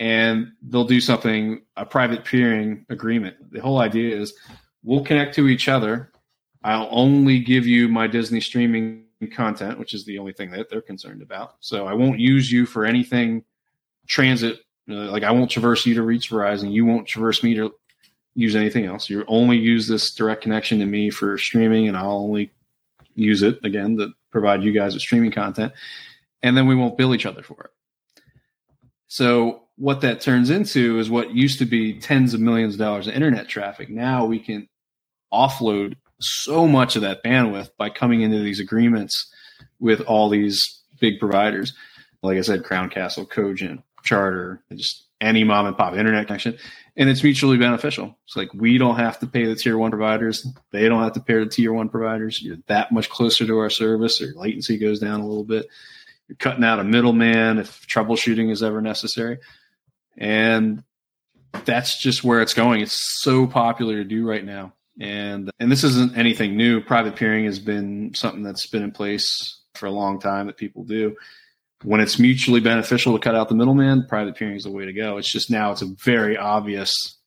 [0.00, 3.36] And they'll do something, a private peering agreement.
[3.52, 4.34] The whole idea is
[4.82, 6.08] we'll connect to each other.
[6.64, 10.82] I'll only give you my Disney streaming content, which is the only thing that they're
[10.82, 11.56] concerned about.
[11.60, 13.44] So I won't use you for anything
[14.06, 14.60] transit.
[14.88, 16.72] Uh, like I won't traverse you to reach Verizon.
[16.72, 17.72] You won't traverse me to
[18.34, 19.08] use anything else.
[19.10, 22.50] You only use this direct connection to me for streaming, and I'll only
[23.14, 25.72] use it again to provide you guys with streaming content,
[26.42, 27.70] and then we won't bill each other for it.
[29.08, 33.06] So what that turns into is what used to be tens of millions of dollars
[33.06, 33.90] of internet traffic.
[33.90, 34.68] Now we can
[35.32, 39.32] offload so much of that bandwidth by coming into these agreements
[39.80, 41.74] with all these big providers.
[42.22, 46.58] Like I said, Crown Castle, Cogent, Charter, just any mom and pop internet connection
[46.96, 48.18] and it's mutually beneficial.
[48.26, 51.20] It's like we don't have to pay the tier one providers; they don't have to
[51.20, 52.42] pay the tier one providers.
[52.42, 55.66] You're that much closer to our service, or latency goes down a little bit.
[56.28, 59.38] You're cutting out a middleman if troubleshooting is ever necessary,
[60.16, 60.82] and
[61.64, 62.82] that's just where it's going.
[62.82, 66.80] It's so popular to do right now, and and this isn't anything new.
[66.80, 70.84] Private peering has been something that's been in place for a long time that people
[70.84, 71.16] do
[71.84, 74.92] when it's mutually beneficial to cut out the middleman, private peering is the way to
[74.92, 75.16] go.
[75.18, 77.18] It's just now it's a very obvious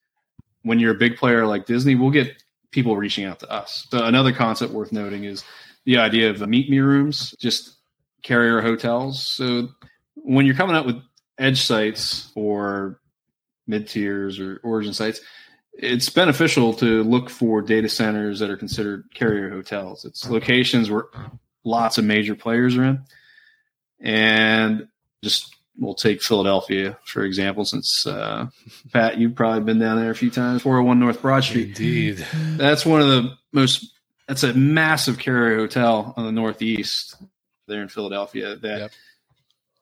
[0.64, 3.88] when you're a big player like Disney, we'll get people reaching out to us.
[3.92, 5.44] So another concept worth noting is
[5.86, 7.78] the idea of the meet me rooms, just
[8.24, 9.22] carrier hotels.
[9.22, 9.70] So
[10.16, 11.02] when you're coming up with
[11.38, 13.00] edge sites or
[13.68, 15.22] mid tiers or origin sites,
[15.78, 20.06] it's beneficial to look for data centers that are considered carrier hotels.
[20.06, 21.06] It's locations where
[21.64, 23.06] lots of major players are in
[24.00, 24.88] and
[25.24, 28.48] just we'll take Philadelphia for example, since uh,
[28.94, 30.62] Pat, you've probably been down there a few times.
[30.62, 31.70] 401 North Broad Street.
[31.70, 32.26] Indeed,
[32.58, 33.92] that's one of the most.
[34.28, 37.16] That's a massive carrier hotel on the northeast
[37.68, 38.56] there in Philadelphia.
[38.56, 38.92] That yep.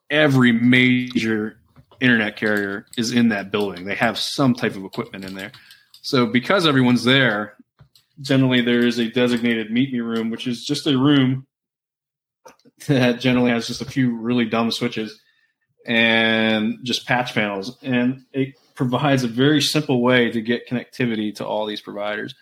[0.09, 1.57] every major
[1.99, 3.85] internet carrier is in that building.
[3.85, 5.51] They have some type of equipment in there.
[6.03, 7.55] So because everyone's there,
[8.21, 11.47] generally there is a designated meet me room, which is just a room
[12.87, 15.21] that generally has just a few really dumb switches
[15.85, 17.77] and just patch panels.
[17.81, 22.35] And it provides a very simple way to get connectivity to all these providers.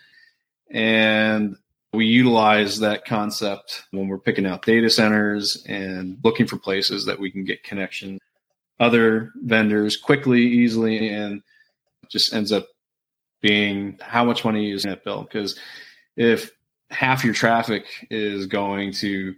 [0.71, 1.55] And
[1.93, 7.19] we utilize that concept when we're picking out data centers and looking for places that
[7.19, 8.19] we can get connection
[8.79, 11.43] other vendors quickly, easily, and
[12.09, 12.65] just ends up
[13.41, 15.23] being how much money you use net bill.
[15.23, 15.57] Because
[16.15, 16.51] if
[16.89, 19.35] half your traffic is going to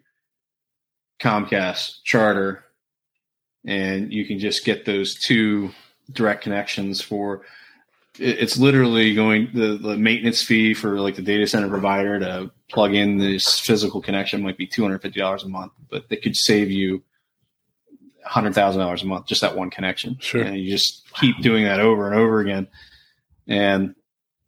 [1.20, 2.64] Comcast, Charter,
[3.66, 5.72] and you can just get those two
[6.12, 7.44] direct connections for
[8.20, 12.94] it's literally going the, the maintenance fee for like the data center provider to plug
[12.94, 17.02] in this physical connection might be $250 a month but they could save you
[18.28, 20.44] $100000 a month just that one connection Sure.
[20.44, 22.68] and you just keep doing that over and over again
[23.48, 23.96] and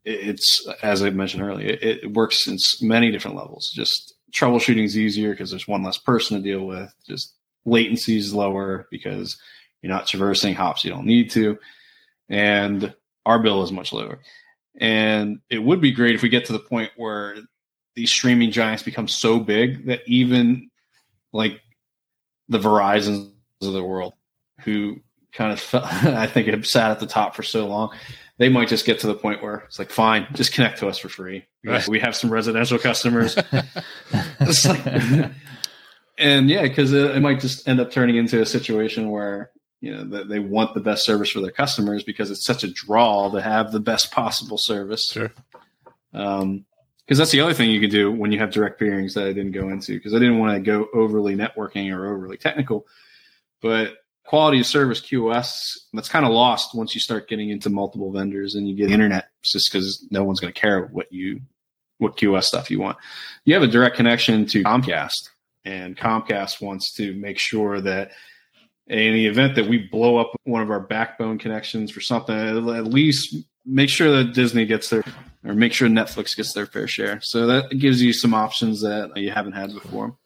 [0.04, 3.72] it's as i mentioned earlier it, it works in many different levels.
[3.74, 6.94] Just troubleshooting is easier because there's one less person to deal with.
[7.08, 7.34] Just
[7.66, 9.38] latency is lower because
[9.82, 11.58] you're not traversing hops you don't need to.
[12.30, 12.94] And
[13.26, 14.20] our bill is much lower.
[14.78, 17.38] And it would be great if we get to the point where
[17.96, 20.70] these streaming giants become so big that even
[21.32, 21.62] like
[22.50, 23.32] the verizons
[23.62, 24.14] of the world
[24.62, 24.98] who
[25.32, 27.94] kind of felt, i think have sat at the top for so long
[28.38, 30.98] they might just get to the point where it's like fine just connect to us
[30.98, 31.88] for free Right.
[31.88, 33.38] we have some residential customers
[34.66, 35.32] like-
[36.18, 39.94] and yeah, because it, it might just end up turning into a situation where you
[39.94, 43.30] know that they want the best service for their customers because it's such a draw
[43.32, 45.10] to have the best possible service.
[45.12, 45.32] Sure.
[46.14, 46.66] Um,
[47.06, 49.34] because that's the other thing you can do when you have direct peerings that I
[49.34, 52.88] didn't go into because I didn't want to go overly networking or overly technical,
[53.62, 53.94] but
[54.26, 58.56] quality of service QoS that's kind of lost once you start getting into multiple vendors
[58.56, 61.40] and you get internet it's just because no one's going to care what you
[61.98, 62.98] what QoS stuff you want.
[63.46, 65.30] You have a direct connection to Comcast,
[65.64, 68.12] and Comcast wants to make sure that
[68.88, 72.86] in the event that we blow up one of our backbone connections for something, at
[72.86, 73.36] least
[73.66, 75.04] make sure that Disney gets their
[75.44, 77.20] or make sure Netflix gets their fair share.
[77.22, 80.18] So that gives you some options that you haven't had before.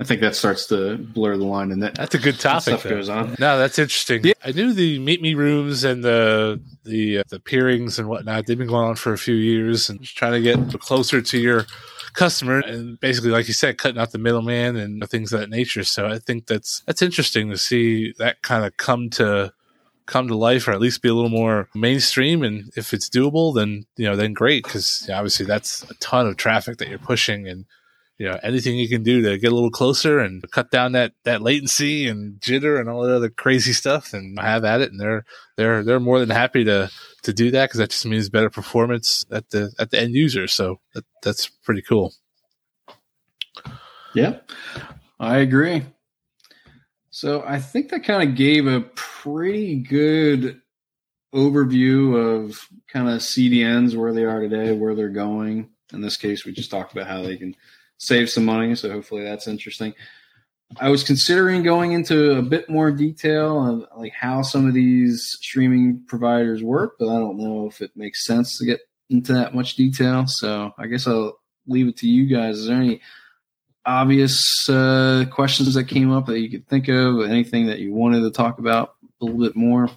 [0.00, 2.62] I think that starts to blur the line, and that That's a good topic.
[2.62, 2.90] stuff though.
[2.90, 3.36] goes on.
[3.38, 4.24] No, that's interesting.
[4.24, 4.32] Yeah.
[4.44, 8.46] I knew the meet me rooms and the the uh, the peerings and whatnot.
[8.46, 11.38] They've been going on for a few years and just trying to get closer to
[11.38, 11.66] your
[12.12, 15.84] customer and basically, like you said, cutting out the middleman and things of that nature.
[15.84, 19.52] So I think that's that's interesting to see that kind of come to
[20.06, 23.54] come to life or at least be a little more mainstream and if it's doable
[23.54, 27.48] then you know then great because obviously that's a ton of traffic that you're pushing
[27.48, 27.64] and
[28.18, 31.12] you know anything you can do to get a little closer and cut down that
[31.24, 35.00] that latency and jitter and all that other crazy stuff and have at it and
[35.00, 35.24] they're
[35.56, 36.90] they're they're more than happy to
[37.22, 40.46] to do that because that just means better performance at the at the end user
[40.46, 42.12] so that, that's pretty cool
[44.14, 44.38] Yeah,
[45.18, 45.84] I agree.
[47.10, 50.60] So I think that kind of gave a pretty good
[51.34, 55.70] overview of kind of CDNs, where they are today, where they're going.
[55.92, 57.54] In this case, we just talked about how they can
[57.98, 58.74] save some money.
[58.74, 59.94] So hopefully that's interesting.
[60.80, 65.24] I was considering going into a bit more detail on like how some of these
[65.40, 68.80] streaming providers work, but I don't know if it makes sense to get
[69.10, 70.26] into that much detail.
[70.26, 72.58] So I guess I'll leave it to you guys.
[72.58, 73.00] Is there any
[73.86, 77.20] obvious uh, questions that came up that you could think of?
[77.20, 79.88] Anything that you wanted to talk about a little bit more?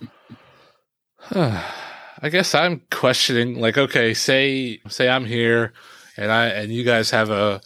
[1.32, 5.74] I guess I'm questioning like okay say say I'm here
[6.16, 7.62] and I and you guys have a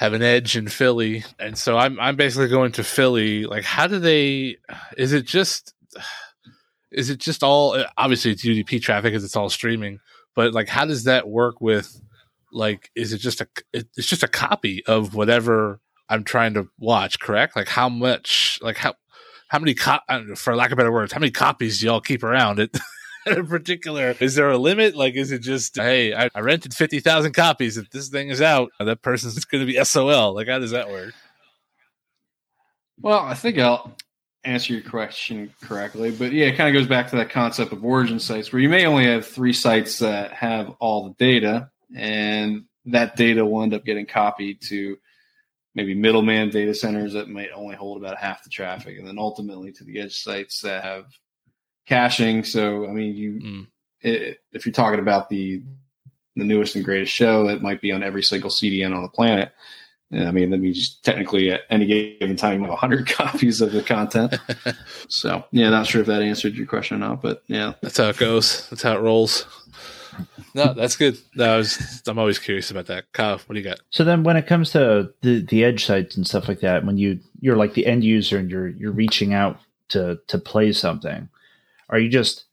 [0.00, 1.24] have an edge in Philly.
[1.38, 3.44] And so I'm I'm basically going to Philly.
[3.44, 4.56] Like how do they
[4.96, 5.74] is it just
[6.90, 10.00] is it just all obviously it's UDP traffic because it's all streaming
[10.34, 12.00] but like how does that work with
[12.50, 17.20] like is it just a it's just a copy of whatever I'm trying to watch
[17.20, 17.54] correct?
[17.54, 18.94] Like how much like how
[19.48, 19.98] how many co-
[20.34, 22.58] for lack of better words how many copies do y'all keep around?
[22.58, 22.74] It
[23.26, 24.14] in particular.
[24.20, 24.96] Is there a limit?
[24.96, 27.76] Like is it just hey i, I rented 50000 copies.
[27.76, 30.88] If this thing is out that person's going to be sol like how does that
[30.88, 31.14] work?
[33.02, 33.96] Well, I think I'll
[34.44, 37.84] answer your question correctly, but yeah, it kind of goes back to that concept of
[37.84, 42.64] origin sites where you may only have three sites that have all the data, and
[42.86, 44.98] that data will end up getting copied to
[45.74, 49.72] maybe middleman data centers that might only hold about half the traffic, and then ultimately
[49.72, 51.06] to the edge sites that have
[51.86, 52.44] caching.
[52.44, 53.66] So, I mean, you Mm.
[54.04, 55.62] i if you're talking about the
[56.36, 59.52] the newest and greatest show, it might be on every single CDN on the planet.
[60.12, 63.82] I mean, that means technically at any given time you have 100 copies of the
[63.82, 64.34] content.
[65.08, 67.74] so, yeah, not sure if that answered your question or not, but yeah.
[67.80, 68.68] That's how it goes.
[68.70, 69.46] That's how it rolls.
[70.54, 71.16] No, that's good.
[71.36, 73.12] No, I was, I'm always curious about that.
[73.12, 73.80] Kyle, what do you got?
[73.90, 76.98] So then, when it comes to the the edge sites and stuff like that, when
[76.98, 79.58] you you're like the end user and you're you're reaching out
[79.90, 81.28] to to play something,
[81.90, 82.46] are you just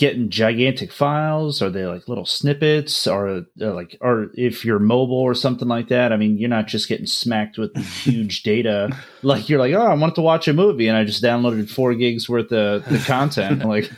[0.00, 1.60] getting gigantic files?
[1.60, 3.06] Are they like little snippets?
[3.06, 6.10] Or like, or if you're mobile or something like that?
[6.10, 8.96] I mean, you're not just getting smacked with huge data.
[9.22, 11.94] Like you're like, oh, I wanted to watch a movie and I just downloaded four
[11.94, 13.62] gigs worth of the content.
[13.64, 13.90] like,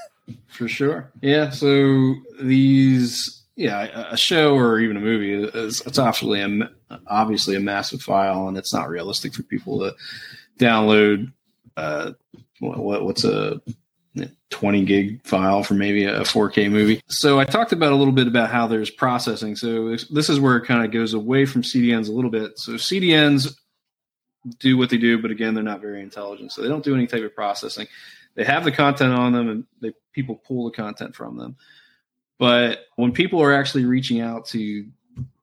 [0.46, 1.50] for sure, yeah.
[1.50, 6.70] So these, yeah, a show or even a movie is it's obviously a
[7.08, 9.96] obviously a massive file, and it's not realistic for people to
[10.64, 11.32] download.
[11.76, 12.12] Uh,
[12.60, 13.60] what, what's a
[14.50, 17.02] 20 gig file for maybe a 4K movie.
[17.08, 19.56] So I talked about a little bit about how there's processing.
[19.56, 22.58] So this is where it kind of goes away from CDNs a little bit.
[22.58, 23.54] So CDNs
[24.58, 26.52] do what they do, but again, they're not very intelligent.
[26.52, 27.86] So they don't do any type of processing.
[28.34, 31.56] They have the content on them and they people pull the content from them.
[32.38, 34.86] But when people are actually reaching out to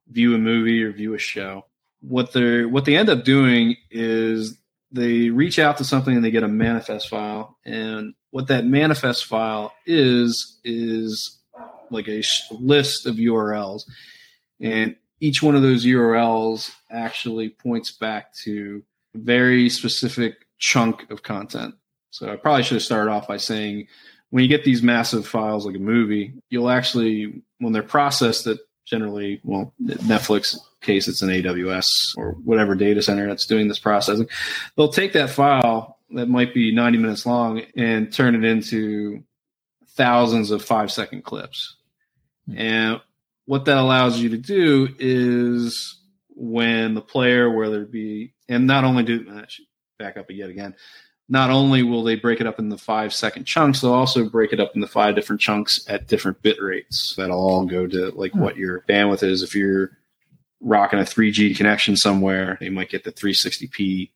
[0.09, 1.65] view a movie or view a show,
[2.01, 4.57] what they're what they end up doing is
[4.91, 9.23] they reach out to something and they get a manifest file and what that manifest
[9.27, 11.39] file is is
[11.89, 12.21] like a
[12.51, 13.83] list of URLs,
[14.59, 18.83] and each one of those URLs actually points back to
[19.15, 21.75] a very specific chunk of content.
[22.09, 23.87] So I probably should have started off by saying
[24.31, 28.59] when you get these massive files like a movie, you'll actually when they're processed that
[28.83, 34.27] generally well Netflix case it's an AWS or whatever data center that's doing this processing,
[34.75, 39.23] they'll take that file that might be 90 minutes long and turn it into
[39.89, 41.75] thousands of five second clips.
[42.55, 43.01] And
[43.45, 45.99] what that allows you to do is
[46.29, 49.65] when the player, whether it be, and not only do, I should
[49.97, 50.75] back up yet again,
[51.27, 54.53] not only will they break it up in the five second chunks, they'll also break
[54.53, 57.15] it up in the five different chunks at different bit rates.
[57.17, 58.39] That'll all go to like hmm.
[58.39, 59.41] what your bandwidth is.
[59.41, 59.97] If you're
[60.61, 64.11] rocking a 3G connection somewhere, they might get the 360p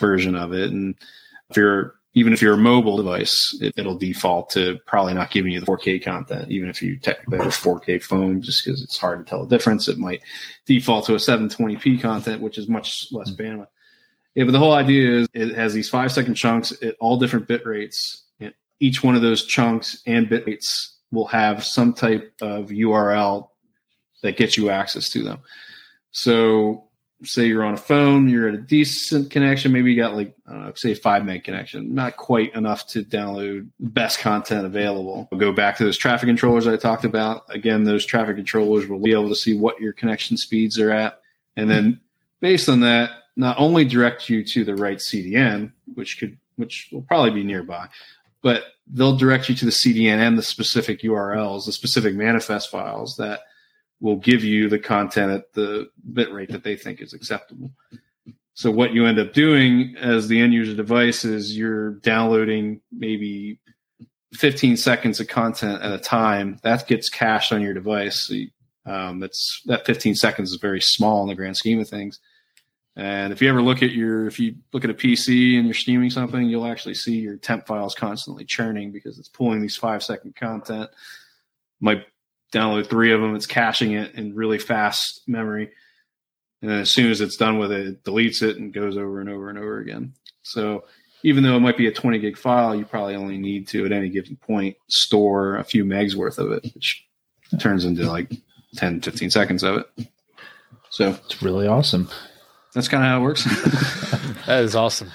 [0.00, 0.70] version of it.
[0.70, 0.96] And
[1.50, 5.52] if you're even if you're a mobile device, it, will default to probably not giving
[5.52, 8.98] you the 4K content, even if you technically have a 4K phone, just because it's
[8.98, 9.86] hard to tell the difference.
[9.88, 10.22] It might
[10.66, 13.60] default to a 720p content, which is much less mm-hmm.
[13.60, 13.68] bandwidth.
[14.34, 17.46] Yeah, but the whole idea is it has these five second chunks at all different
[17.46, 18.24] bit rates.
[18.40, 23.48] And each one of those chunks and bit rates will have some type of URL
[24.22, 25.38] that gets you access to them.
[26.10, 26.87] So
[27.24, 30.72] say you're on a phone, you're at a decent connection, maybe you got like know,
[30.74, 35.28] say five meg connection, not quite enough to download best content available.
[35.30, 37.44] We'll go back to those traffic controllers I talked about.
[37.48, 41.20] Again, those traffic controllers will be able to see what your connection speeds are at,
[41.56, 42.00] and then
[42.40, 47.02] based on that, not only direct you to the right CDN, which could which will
[47.02, 47.88] probably be nearby,
[48.42, 53.16] but they'll direct you to the CDN and the specific URLs, the specific manifest files
[53.16, 53.40] that
[54.00, 57.70] will give you the content at the bit rate that they think is acceptable.
[58.54, 63.60] So what you end up doing as the end user device is you're downloading maybe
[64.34, 66.58] 15 seconds of content at a time.
[66.62, 68.32] That gets cached on your device.
[68.84, 72.18] Um, that's that 15 seconds is very small in the grand scheme of things.
[72.96, 75.74] And if you ever look at your, if you look at a PC and you're
[75.74, 80.02] streaming something, you'll actually see your temp files constantly churning because it's pulling these five
[80.02, 80.90] second content.
[81.80, 82.04] Might
[82.52, 83.34] download three of them.
[83.34, 85.70] It's caching it in really fast memory.
[86.60, 89.20] And then as soon as it's done with it, it deletes it and goes over
[89.20, 90.14] and over and over again.
[90.42, 90.84] So
[91.22, 93.92] even though it might be a 20 gig file, you probably only need to, at
[93.92, 97.06] any given point, store a few megs worth of it, which
[97.60, 98.32] turns into like
[98.76, 100.08] 10, 15 seconds of it.
[100.90, 102.08] So it's really awesome.
[102.74, 103.44] That's kind of how it works.
[104.46, 105.10] that is awesome.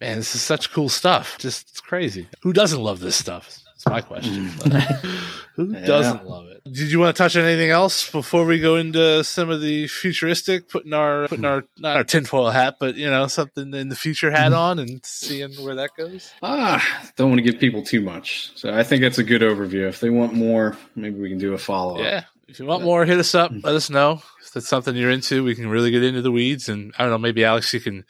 [0.00, 1.38] Man, this is such cool stuff.
[1.38, 2.28] Just it's crazy.
[2.42, 3.61] Who doesn't love this stuff?
[3.84, 4.48] That's my question.
[4.48, 5.32] Mm.
[5.56, 5.84] Who yeah.
[5.84, 6.62] doesn't love it?
[6.64, 9.86] Did you want to touch on anything else before we go into some of the
[9.88, 13.96] futuristic, putting our putting our not our tinfoil hat, but you know something in the
[13.96, 14.54] future hat mm-hmm.
[14.54, 16.32] on and seeing where that goes?
[16.42, 16.82] Ah,
[17.16, 19.88] don't want to give people too much, so I think that's a good overview.
[19.88, 22.00] If they want more, maybe we can do a follow up.
[22.00, 23.52] Yeah, if you want more, hit us up.
[23.62, 25.44] Let us know if that's something you're into.
[25.44, 28.04] We can really get into the weeds, and I don't know, maybe Alex, you can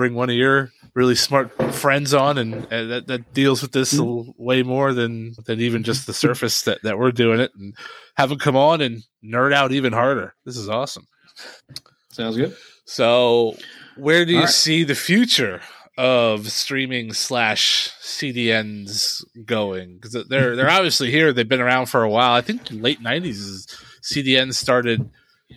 [0.00, 3.92] bring one of your really smart friends on and, and that, that deals with this
[3.92, 4.30] mm-hmm.
[4.42, 7.74] way more than than even just the surface that, that we're doing it and
[8.14, 10.34] have them come on and nerd out even harder.
[10.46, 11.06] This is awesome.
[12.08, 12.56] Sounds good.
[12.86, 13.58] So
[13.98, 14.48] where do you right.
[14.48, 15.60] see the future
[15.98, 19.96] of streaming slash cdns going?
[19.96, 21.34] Because they're they're obviously here.
[21.34, 22.32] They've been around for a while.
[22.32, 23.66] I think late 90s
[24.02, 25.10] cdns started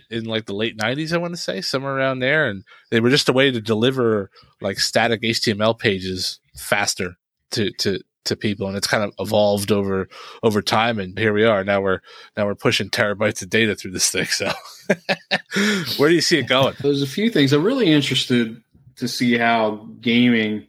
[0.09, 3.09] in like the late 90s i want to say somewhere around there and they were
[3.09, 4.29] just a way to deliver
[4.61, 7.15] like static html pages faster
[7.51, 10.07] to to to people and it's kind of evolved over
[10.43, 11.99] over time and here we are now we're
[12.37, 14.49] now we're pushing terabytes of data through this thing so
[15.97, 18.61] where do you see it going There's a few things I'm really interested
[18.97, 20.67] to see how gaming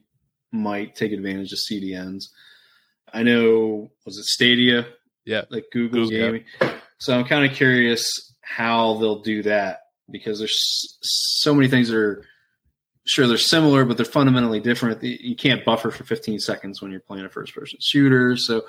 [0.52, 2.28] might take advantage of CDNs.
[3.12, 4.86] I know was it Stadia?
[5.24, 5.44] Yeah.
[5.50, 6.44] like Google's Google, gaming.
[6.98, 9.80] So I'm kind of curious how they'll do that
[10.10, 12.24] because there's so many things that are
[13.06, 15.02] sure they're similar, but they're fundamentally different.
[15.02, 18.36] You can't buffer for 15 seconds when you're playing a first person shooter.
[18.36, 18.62] So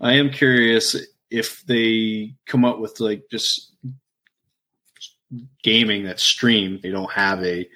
[0.00, 0.96] I am curious
[1.30, 3.72] if they come up with like just
[5.62, 6.82] gaming that's streamed.
[6.82, 7.68] They don't have a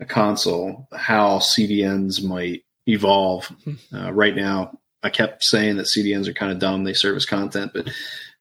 [0.00, 0.88] a console.
[0.94, 3.50] How CDNs might evolve.
[3.92, 6.84] Uh, right now, I kept saying that CDNs are kind of dumb.
[6.84, 7.88] They service content, but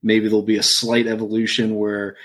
[0.01, 2.15] maybe there'll be a slight evolution where,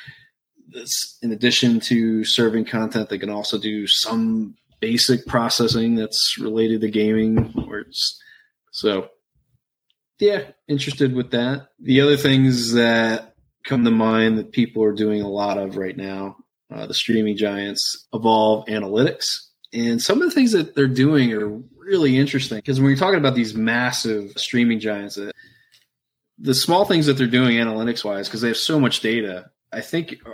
[0.69, 6.81] this, in addition to serving content, they can also do some basic processing that's related
[6.81, 7.53] to gaming.
[7.69, 7.85] Or
[8.73, 9.09] so,
[10.19, 11.69] yeah, interested with that.
[11.81, 15.97] The other things that come to mind that people are doing a lot of right
[15.97, 16.37] now,
[16.73, 19.39] uh, the streaming giants, Evolve Analytics.
[19.73, 23.19] And some of the things that they're doing are really interesting because when you're talking
[23.19, 25.31] about these massive streaming giants, uh,
[26.39, 29.81] the small things that they're doing analytics wise, because they have so much data, I
[29.81, 30.31] think uh,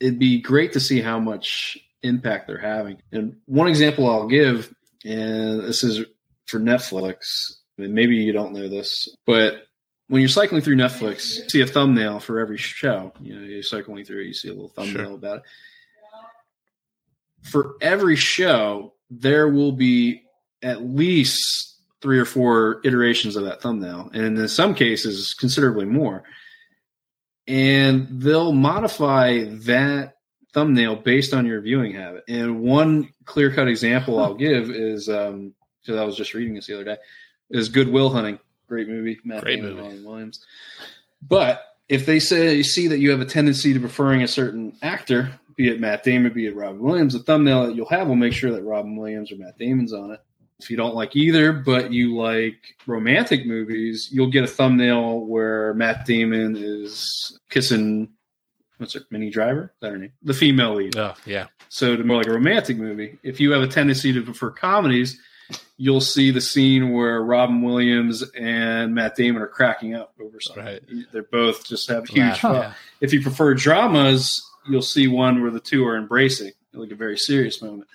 [0.00, 2.98] it'd be great to see how much impact they're having.
[3.12, 4.72] And one example I'll give,
[5.04, 6.06] and this is
[6.46, 9.66] for Netflix, and maybe you don't know this, but
[10.08, 13.12] when you're cycling through Netflix, you see a thumbnail for every show.
[13.20, 15.14] You know, you're cycling through it, you see a little thumbnail Sure.
[15.14, 15.42] about it.
[17.42, 20.22] For every show, there will be
[20.62, 21.73] at least
[22.04, 26.22] three or four iterations of that thumbnail, and in some cases, considerably more.
[27.48, 30.16] And they'll modify that
[30.52, 32.24] thumbnail based on your viewing habit.
[32.28, 36.66] And one clear cut example I'll give is um, because I was just reading this
[36.66, 36.96] the other day,
[37.48, 38.38] is Good Will Hunting.
[38.68, 39.82] Great movie, Matt Great Damon, movie.
[39.88, 40.44] Robin Williams.
[41.26, 45.32] But if they say see that you have a tendency to preferring a certain actor,
[45.56, 48.34] be it Matt Damon, be it Robin Williams, the thumbnail that you'll have will make
[48.34, 50.20] sure that Robin Williams or Matt Damon's on it.
[50.60, 55.74] If you don't like either, but you like romantic movies, you'll get a thumbnail where
[55.74, 58.08] Matt Damon is kissing
[58.78, 59.72] what's her Minnie Driver?
[59.74, 60.12] Is that her name?
[60.22, 60.96] The female lead.
[60.96, 63.18] oh yeah So to more like a romantic movie.
[63.22, 65.20] If you have a tendency to prefer comedies,
[65.76, 70.64] you'll see the scene where Robin Williams and Matt Damon are cracking up over something.
[70.64, 70.82] Right.
[71.12, 72.72] They're both just have huge fun.
[73.00, 77.18] If you prefer dramas, you'll see one where the two are embracing, like a very
[77.18, 77.88] serious moment.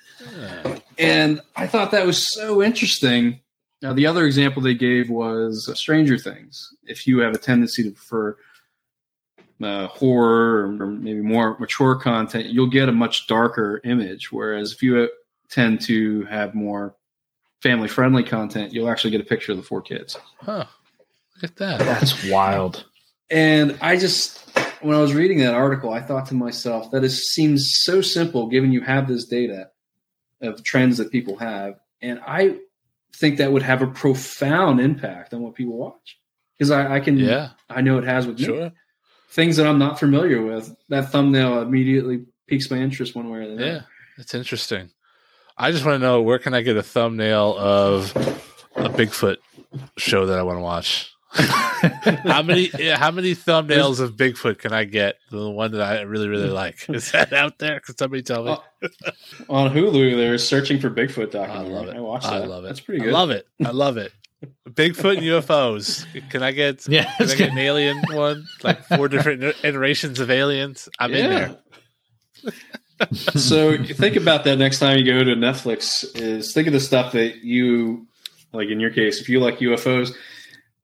[0.98, 3.40] And I thought that was so interesting.
[3.82, 6.76] Now, the other example they gave was Stranger Things.
[6.84, 8.38] If you have a tendency to prefer
[9.62, 14.32] uh, horror or maybe more mature content, you'll get a much darker image.
[14.32, 15.10] Whereas if you
[15.50, 16.96] tend to have more
[17.62, 20.18] family friendly content, you'll actually get a picture of the four kids.
[20.42, 20.66] huh
[21.42, 22.86] look at that That's wild.
[23.30, 24.44] And I just,
[24.82, 28.48] when I was reading that article, I thought to myself, that is, seems so simple
[28.48, 29.70] given you have this data
[30.42, 31.76] of trends that people have.
[32.02, 32.58] And I
[33.16, 36.18] think that would have a profound impact on what people watch.
[36.58, 38.46] Because I, I can, yeah I know it has with me.
[38.46, 38.72] sure
[39.32, 43.48] Things that I'm not familiar with, that thumbnail immediately piques my interest one way or
[43.48, 43.66] the other.
[43.66, 43.82] Yeah,
[44.18, 44.90] that's interesting.
[45.56, 48.16] I just want to know where can I get a thumbnail of
[48.76, 49.38] a Bigfoot
[49.98, 51.14] show that I want to watch.
[51.32, 55.18] How many how many thumbnails of Bigfoot can I get?
[55.32, 57.80] The one that I really really like is that out there?
[57.80, 58.58] Can somebody tell me?
[58.82, 58.86] Oh,
[59.50, 61.96] On Hulu, they're searching for Bigfoot I love it.
[61.96, 62.34] I watched that.
[62.34, 62.50] I that.
[62.50, 62.68] love it.
[62.68, 63.10] That's pretty good.
[63.10, 63.48] I love it.
[63.64, 64.12] I love it.
[64.70, 66.06] Bigfoot and UFOs.
[66.30, 66.88] Can I get?
[66.88, 68.46] Yeah, Can I get an alien one?
[68.64, 70.90] Like four different iterations of aliens.
[70.98, 71.58] I'm in there.
[73.12, 76.06] so you think about that next time you go to Netflix.
[76.20, 78.08] Is think of the stuff that you
[78.54, 78.70] like.
[78.70, 80.14] In your case, if you like UFOs,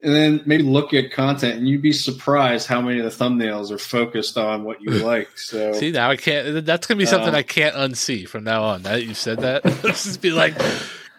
[0.05, 3.71] and then maybe look at content, and you'd be surprised how many of the thumbnails
[3.71, 5.35] are focused on what you like.
[5.35, 6.63] So See now I can't.
[6.63, 8.83] That's gonna be something Uh, I can't unsee from now on.
[8.83, 10.53] Now that you've said that, let's just be like,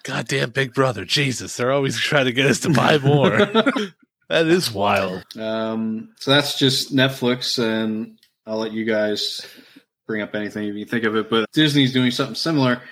[0.04, 1.56] goddamn Big Brother, Jesus!
[1.56, 3.36] They're always trying to get us to buy more.
[4.28, 5.24] that is wild.
[5.36, 9.44] Um, so that's just Netflix, and I'll let you guys
[10.06, 11.28] bring up anything if you think of it.
[11.28, 12.82] But Disney's doing something similar,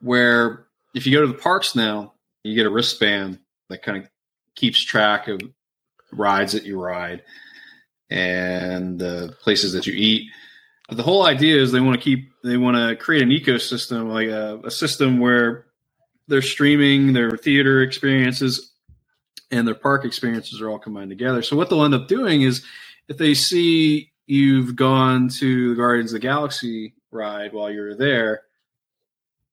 [0.00, 3.38] where if you go to the parks now, you get a wristband
[3.68, 4.08] that kind of
[4.56, 5.40] keeps track of
[6.12, 7.22] rides that you ride
[8.10, 10.30] and the places that you eat.
[10.88, 14.10] But the whole idea is they want to keep, they want to create an ecosystem,
[14.12, 15.66] like a, a system where
[16.28, 18.72] they're streaming their theater experiences
[19.50, 21.42] and their park experiences are all combined together.
[21.42, 22.64] So what they'll end up doing is
[23.08, 27.94] if they see you've gone to the Guardians of the Galaxy ride while you were
[27.94, 28.42] there,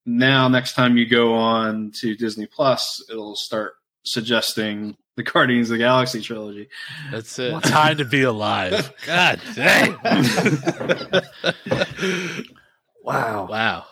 [0.06, 3.74] now next time you go on to Disney Plus, it'll start
[4.04, 6.70] suggesting the Guardians of the Galaxy trilogy.
[7.12, 7.64] That's it.
[7.64, 8.92] Time to be alive.
[9.06, 9.98] God dang.
[13.04, 13.48] Wow.
[13.48, 13.86] wow.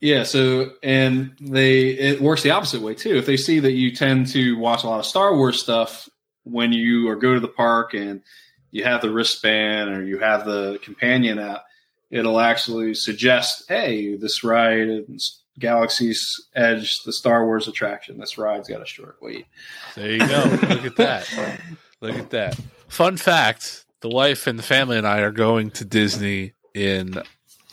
[0.00, 3.16] Yeah, so and they it works the opposite way too.
[3.16, 6.08] If they see that you tend to watch a lot of Star Wars stuff
[6.44, 8.22] when you or go to the park and
[8.70, 11.64] you have the wristband or you have the companion app,
[12.10, 18.18] it'll actually suggest, hey, this ride is Galaxy's Edge, the Star Wars attraction.
[18.18, 19.46] This ride's got a short wait.
[19.94, 20.44] There you go.
[20.68, 21.60] Look at that.
[22.00, 22.58] Look at that.
[22.88, 27.14] Fun fact the wife and the family and I are going to Disney in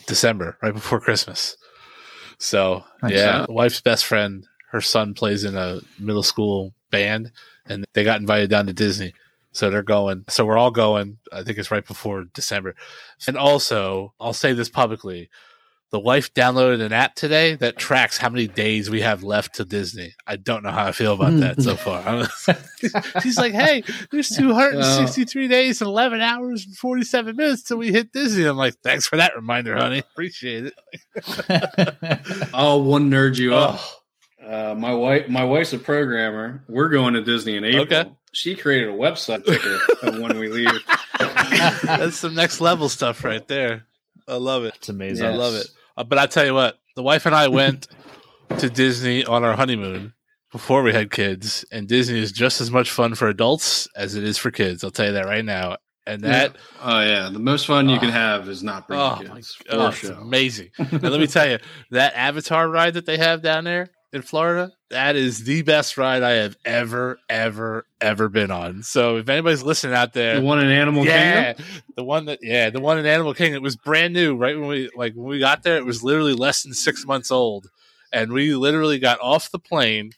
[0.06, 1.56] December, right before Christmas.
[2.38, 3.12] So, Nice.
[3.12, 7.30] yeah, the wife's best friend, her son plays in a middle school band,
[7.66, 9.12] and they got invited down to Disney.
[9.52, 10.24] So they're going.
[10.28, 11.18] So we're all going.
[11.32, 12.74] I think it's right before December.
[13.28, 15.30] And also, I'll say this publicly.
[15.94, 19.64] The wife downloaded an app today that tracks how many days we have left to
[19.64, 20.12] Disney.
[20.26, 22.26] I don't know how I feel about that so far.
[23.22, 28.10] She's like, "Hey, there's 263 days and 11 hours and 47 minutes till we hit
[28.10, 30.00] Disney." I'm like, "Thanks for that reminder, honey.
[30.00, 33.78] Appreciate it." I'll one nerd you up.
[34.42, 36.64] Oh, Uh, my wife, my wife's a programmer.
[36.68, 37.82] We're going to Disney in April.
[37.84, 38.10] Okay.
[38.32, 40.72] She created a website ticker of when we leave.
[41.84, 43.86] that's some next level stuff right there.
[44.26, 44.74] I love it.
[44.74, 45.26] It's amazing.
[45.26, 45.68] I love it.
[45.96, 47.88] Uh, but I tell you what, the wife and I went
[48.58, 50.12] to Disney on our honeymoon
[50.52, 54.22] before we had kids, and Disney is just as much fun for adults as it
[54.24, 54.84] is for kids.
[54.84, 55.76] I'll tell you that right now.
[56.06, 58.12] And that, Oh yeah, the most fun you can Oh.
[58.12, 59.54] have is not bringing oh, my kids.
[59.54, 60.12] For it's sure.
[60.12, 60.68] amazing.
[60.78, 61.58] and let me tell you,
[61.92, 66.22] that Avatar ride that they have down there in Florida, that is the best ride
[66.22, 68.82] I have ever, ever, ever been on.
[68.82, 71.82] So if anybody's listening out there, The one in Animal yeah, Kingdom.
[71.96, 73.56] the one that yeah, the one in Animal Kingdom.
[73.56, 75.76] It was brand new, right when we like when we got there.
[75.76, 77.70] It was literally less than six months old,
[78.12, 80.12] and we literally got off the plane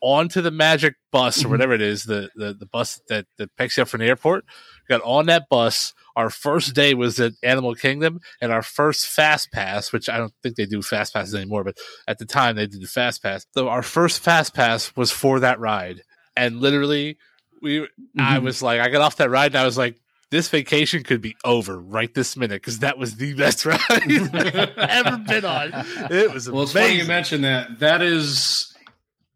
[0.00, 1.50] onto the Magic bus or mm-hmm.
[1.52, 4.44] whatever it is, the the, the bus that that picks you up from the airport.
[4.88, 5.94] Got on that bus.
[6.18, 10.32] Our first day was at Animal Kingdom, and our first fast pass, which I don't
[10.42, 11.76] think they do fast passes anymore, but
[12.08, 13.46] at the time they did the fast pass.
[13.54, 16.02] So our first fast pass was for that ride,
[16.36, 17.18] and literally
[17.62, 17.82] we
[18.18, 18.42] I Mhm.
[18.42, 19.96] was like, I got off that ride and I was like,
[20.30, 24.76] this vacation could be over right this minute because that was the best ride I've
[24.78, 25.72] ever been on.
[26.10, 27.78] It was Well, it's funny you mentioned that.
[27.78, 28.74] That is,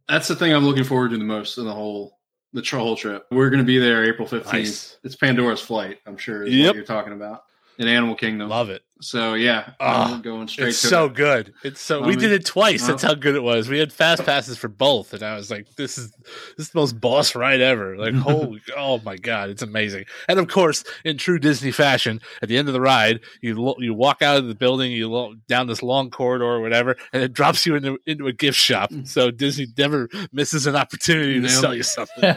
[0.09, 2.18] that's the thing I'm looking forward to the most in the whole
[2.53, 3.27] the whole trip.
[3.31, 4.53] We're going to be there April 15th.
[4.53, 4.97] Nice.
[5.05, 5.99] It's Pandora's Flight.
[6.07, 6.67] I'm sure is Yep.
[6.69, 7.45] what you're talking about
[7.79, 8.49] in Animal Kingdom.
[8.49, 8.83] Love it.
[9.03, 11.15] So yeah, Ah, I'm going straight It's to so it.
[11.15, 11.53] good.
[11.65, 12.83] It's so we mean, did it twice.
[12.83, 13.69] well- That's how good it was.
[13.69, 16.11] We had fast passes for both, and I was like, "This is
[16.57, 20.05] this is the most boss ride ever!" Like, holy, oh my god, it's amazing.
[20.29, 23.77] And of course, in true Disney fashion, at the end of the ride, you lo-
[23.79, 27.23] you walk out of the building, you lo- down this long corridor or whatever, and
[27.23, 28.91] it drops you into into a gift shop.
[29.05, 31.79] So Disney never misses an opportunity to sell it.
[31.79, 32.37] you something.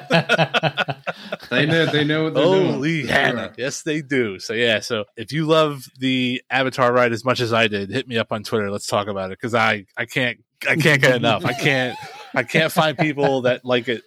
[1.50, 2.72] They know they know what they're doing.
[2.74, 3.54] Holy For Hannah.
[3.58, 4.40] Yes, they do.
[4.40, 4.80] So, yeah.
[4.80, 8.32] So, if you love the Avatar ride as much as I did, hit me up
[8.32, 8.72] on Twitter.
[8.72, 11.46] Let's talk about it because I, I can't, I can't get enough.
[11.46, 11.98] I can't,
[12.34, 14.02] I can't find people that like it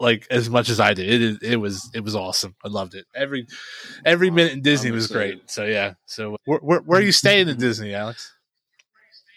[0.00, 1.08] like as much as I did.
[1.08, 2.54] It is, it was, it was awesome.
[2.64, 3.06] I loved it.
[3.14, 3.46] Every,
[4.04, 5.50] every minute in Disney was great.
[5.50, 5.94] So, yeah.
[6.06, 8.32] So, where, where, where are you staying in Disney, Alex?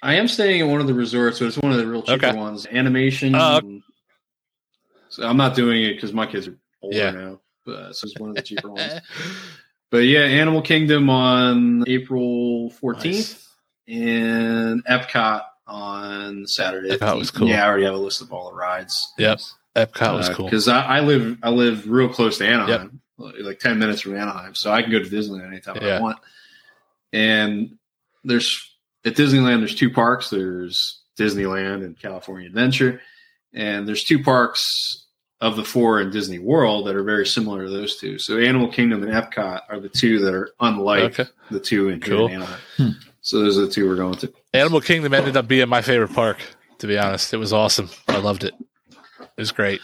[0.03, 2.27] I am staying at one of the resorts, but it's one of the real cheaper
[2.27, 2.37] Okay.
[2.37, 2.67] ones.
[2.71, 3.35] Animation.
[3.35, 3.81] Oh, and-
[5.09, 7.11] so I'm not doing it because my kids are older Yeah.
[7.11, 7.39] now.
[7.65, 8.93] But so it's one of the cheaper ones.
[9.91, 13.49] But yeah, Animal Kingdom on April 14th Nice.
[13.87, 16.89] and Epcot on Saturday.
[16.97, 17.47] Epcot was cool.
[17.49, 19.13] Yeah, I already have a list of all the rides.
[19.17, 19.39] Yep.
[19.75, 20.45] Epcot was uh, cool.
[20.45, 24.55] Because I, I live I live real close to Anaheim, like 10 minutes from Anaheim,
[24.55, 25.97] so I can go to Disneyland anytime Yeah.
[25.97, 26.17] I want.
[27.13, 27.77] And
[28.23, 28.69] there's
[29.05, 30.29] at Disneyland, there's two parks.
[30.29, 33.01] There's Disneyland and California Adventure,
[33.53, 35.00] and there's two parks
[35.41, 38.19] of the four in Disney World that are very similar to those two.
[38.19, 41.25] So Animal Kingdom and Epcot are the two that are unlike Okay.
[41.49, 42.29] the two in, here Cool.
[42.29, 42.59] Anaheim.
[42.77, 42.89] Hmm.
[43.21, 44.31] So those are the two we're going to.
[44.53, 46.37] Animal Kingdom ended up being my favorite park,
[46.79, 47.33] to be honest.
[47.33, 47.89] It was awesome.
[48.07, 48.53] I loved it.
[49.19, 49.81] It was great.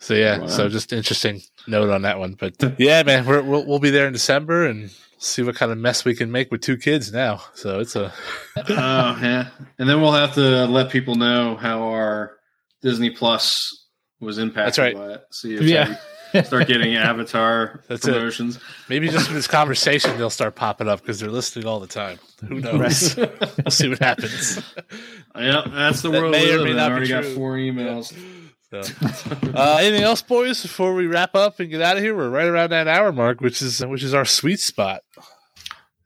[0.00, 0.46] So yeah, Wow.
[0.48, 2.34] so just interesting note on that one.
[2.34, 5.78] But yeah, man, we're, we'll we'll be there in December and see what kind of
[5.78, 7.42] mess we can make with two kids now.
[7.54, 8.12] So it's a
[8.56, 9.48] oh yeah,
[9.78, 12.32] and then we'll have to let people know how our
[12.82, 13.83] Disney Plus
[14.24, 14.94] was impacted That's right.
[14.96, 15.24] by it.
[15.30, 15.96] See if Yeah.
[16.32, 18.12] they start getting Avatar That's it.
[18.12, 18.58] promotions.
[18.88, 22.18] maybe just in this conversation they'll start popping up because they're listening all the time.
[22.48, 23.16] Who knows?
[23.16, 24.60] we'll see what happens.
[25.36, 27.52] Yeah, that's the That world may we or may not I be already got four
[27.56, 28.12] emails.
[28.70, 28.80] So,
[29.54, 30.60] uh, anything else, boys?
[30.62, 33.40] Before we wrap up and get out of here, we're right around that hour mark,
[33.40, 35.02] which is which is our sweet spot.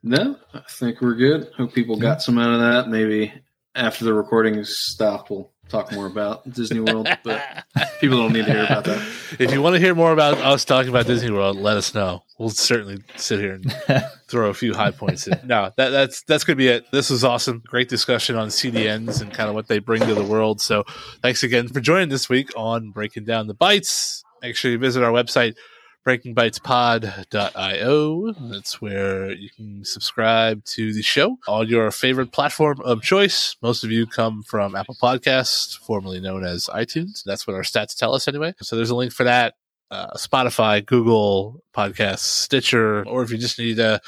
[0.02, 1.50] No, I think we're good.
[1.56, 2.90] Hope people got some out of that.
[2.90, 3.32] Maybe
[3.74, 7.08] after the recording is stopped, we'll talk more about Disney World.
[7.22, 7.64] But
[8.00, 9.06] people don't need to hear about that.
[9.38, 12.24] If you want to hear more about us talking about Disney World, let us know.
[12.38, 13.72] We'll certainly sit here and
[14.28, 15.38] throw a few high points in.
[15.44, 16.90] No, that, that's that's going to be it.
[16.90, 17.62] This was awesome.
[17.66, 20.60] Great discussion on CDNs and kind of what they bring to the world.
[20.60, 20.84] So
[21.22, 24.22] thanks again for joining this week on Breaking Down the Bytes.
[24.42, 25.54] Make sure you visit our website,
[26.08, 28.32] breakingbytespod.io.
[28.50, 33.56] That's where you can subscribe to the show on your favorite platform of choice.
[33.60, 37.22] Most of you come from Apple Podcasts, formerly known as iTunes.
[37.24, 38.54] That's what our stats tell us anyway.
[38.62, 39.56] So there's a link for that.
[39.90, 44.00] Uh, Spotify, Google Podcasts, Stitcher, or if you just need a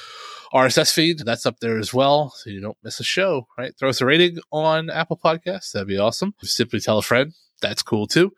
[0.54, 3.46] RSS feed, that's up there as well, so you don't miss a show.
[3.58, 3.76] Right?
[3.78, 5.72] Throw us a rating on Apple Podcasts.
[5.72, 6.32] That'd be awesome.
[6.42, 7.34] Simply tell a friend.
[7.60, 8.32] That's cool too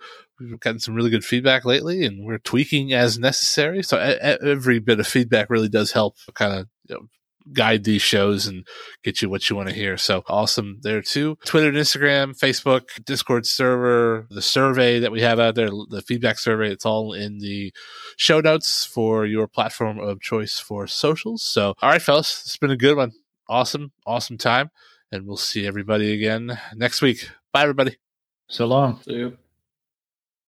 [0.51, 3.83] we've gotten some really good feedback lately and we're tweaking as necessary.
[3.83, 7.09] So a- a- every bit of feedback really does help kind of you know,
[7.53, 8.67] guide these shows and
[9.03, 9.97] get you what you want to hear.
[9.97, 11.37] So awesome there too.
[11.45, 16.39] Twitter and Instagram, Facebook, Discord server, the survey that we have out there, the feedback
[16.39, 17.73] survey, it's all in the
[18.17, 21.43] show notes for your platform of choice for socials.
[21.43, 23.13] So, all right, fellas, it's been a good one.
[23.49, 24.71] Awesome, awesome time.
[25.11, 27.29] And we'll see everybody again next week.
[27.53, 27.97] Bye, everybody.
[28.49, 29.01] So long.
[29.03, 29.42] See you.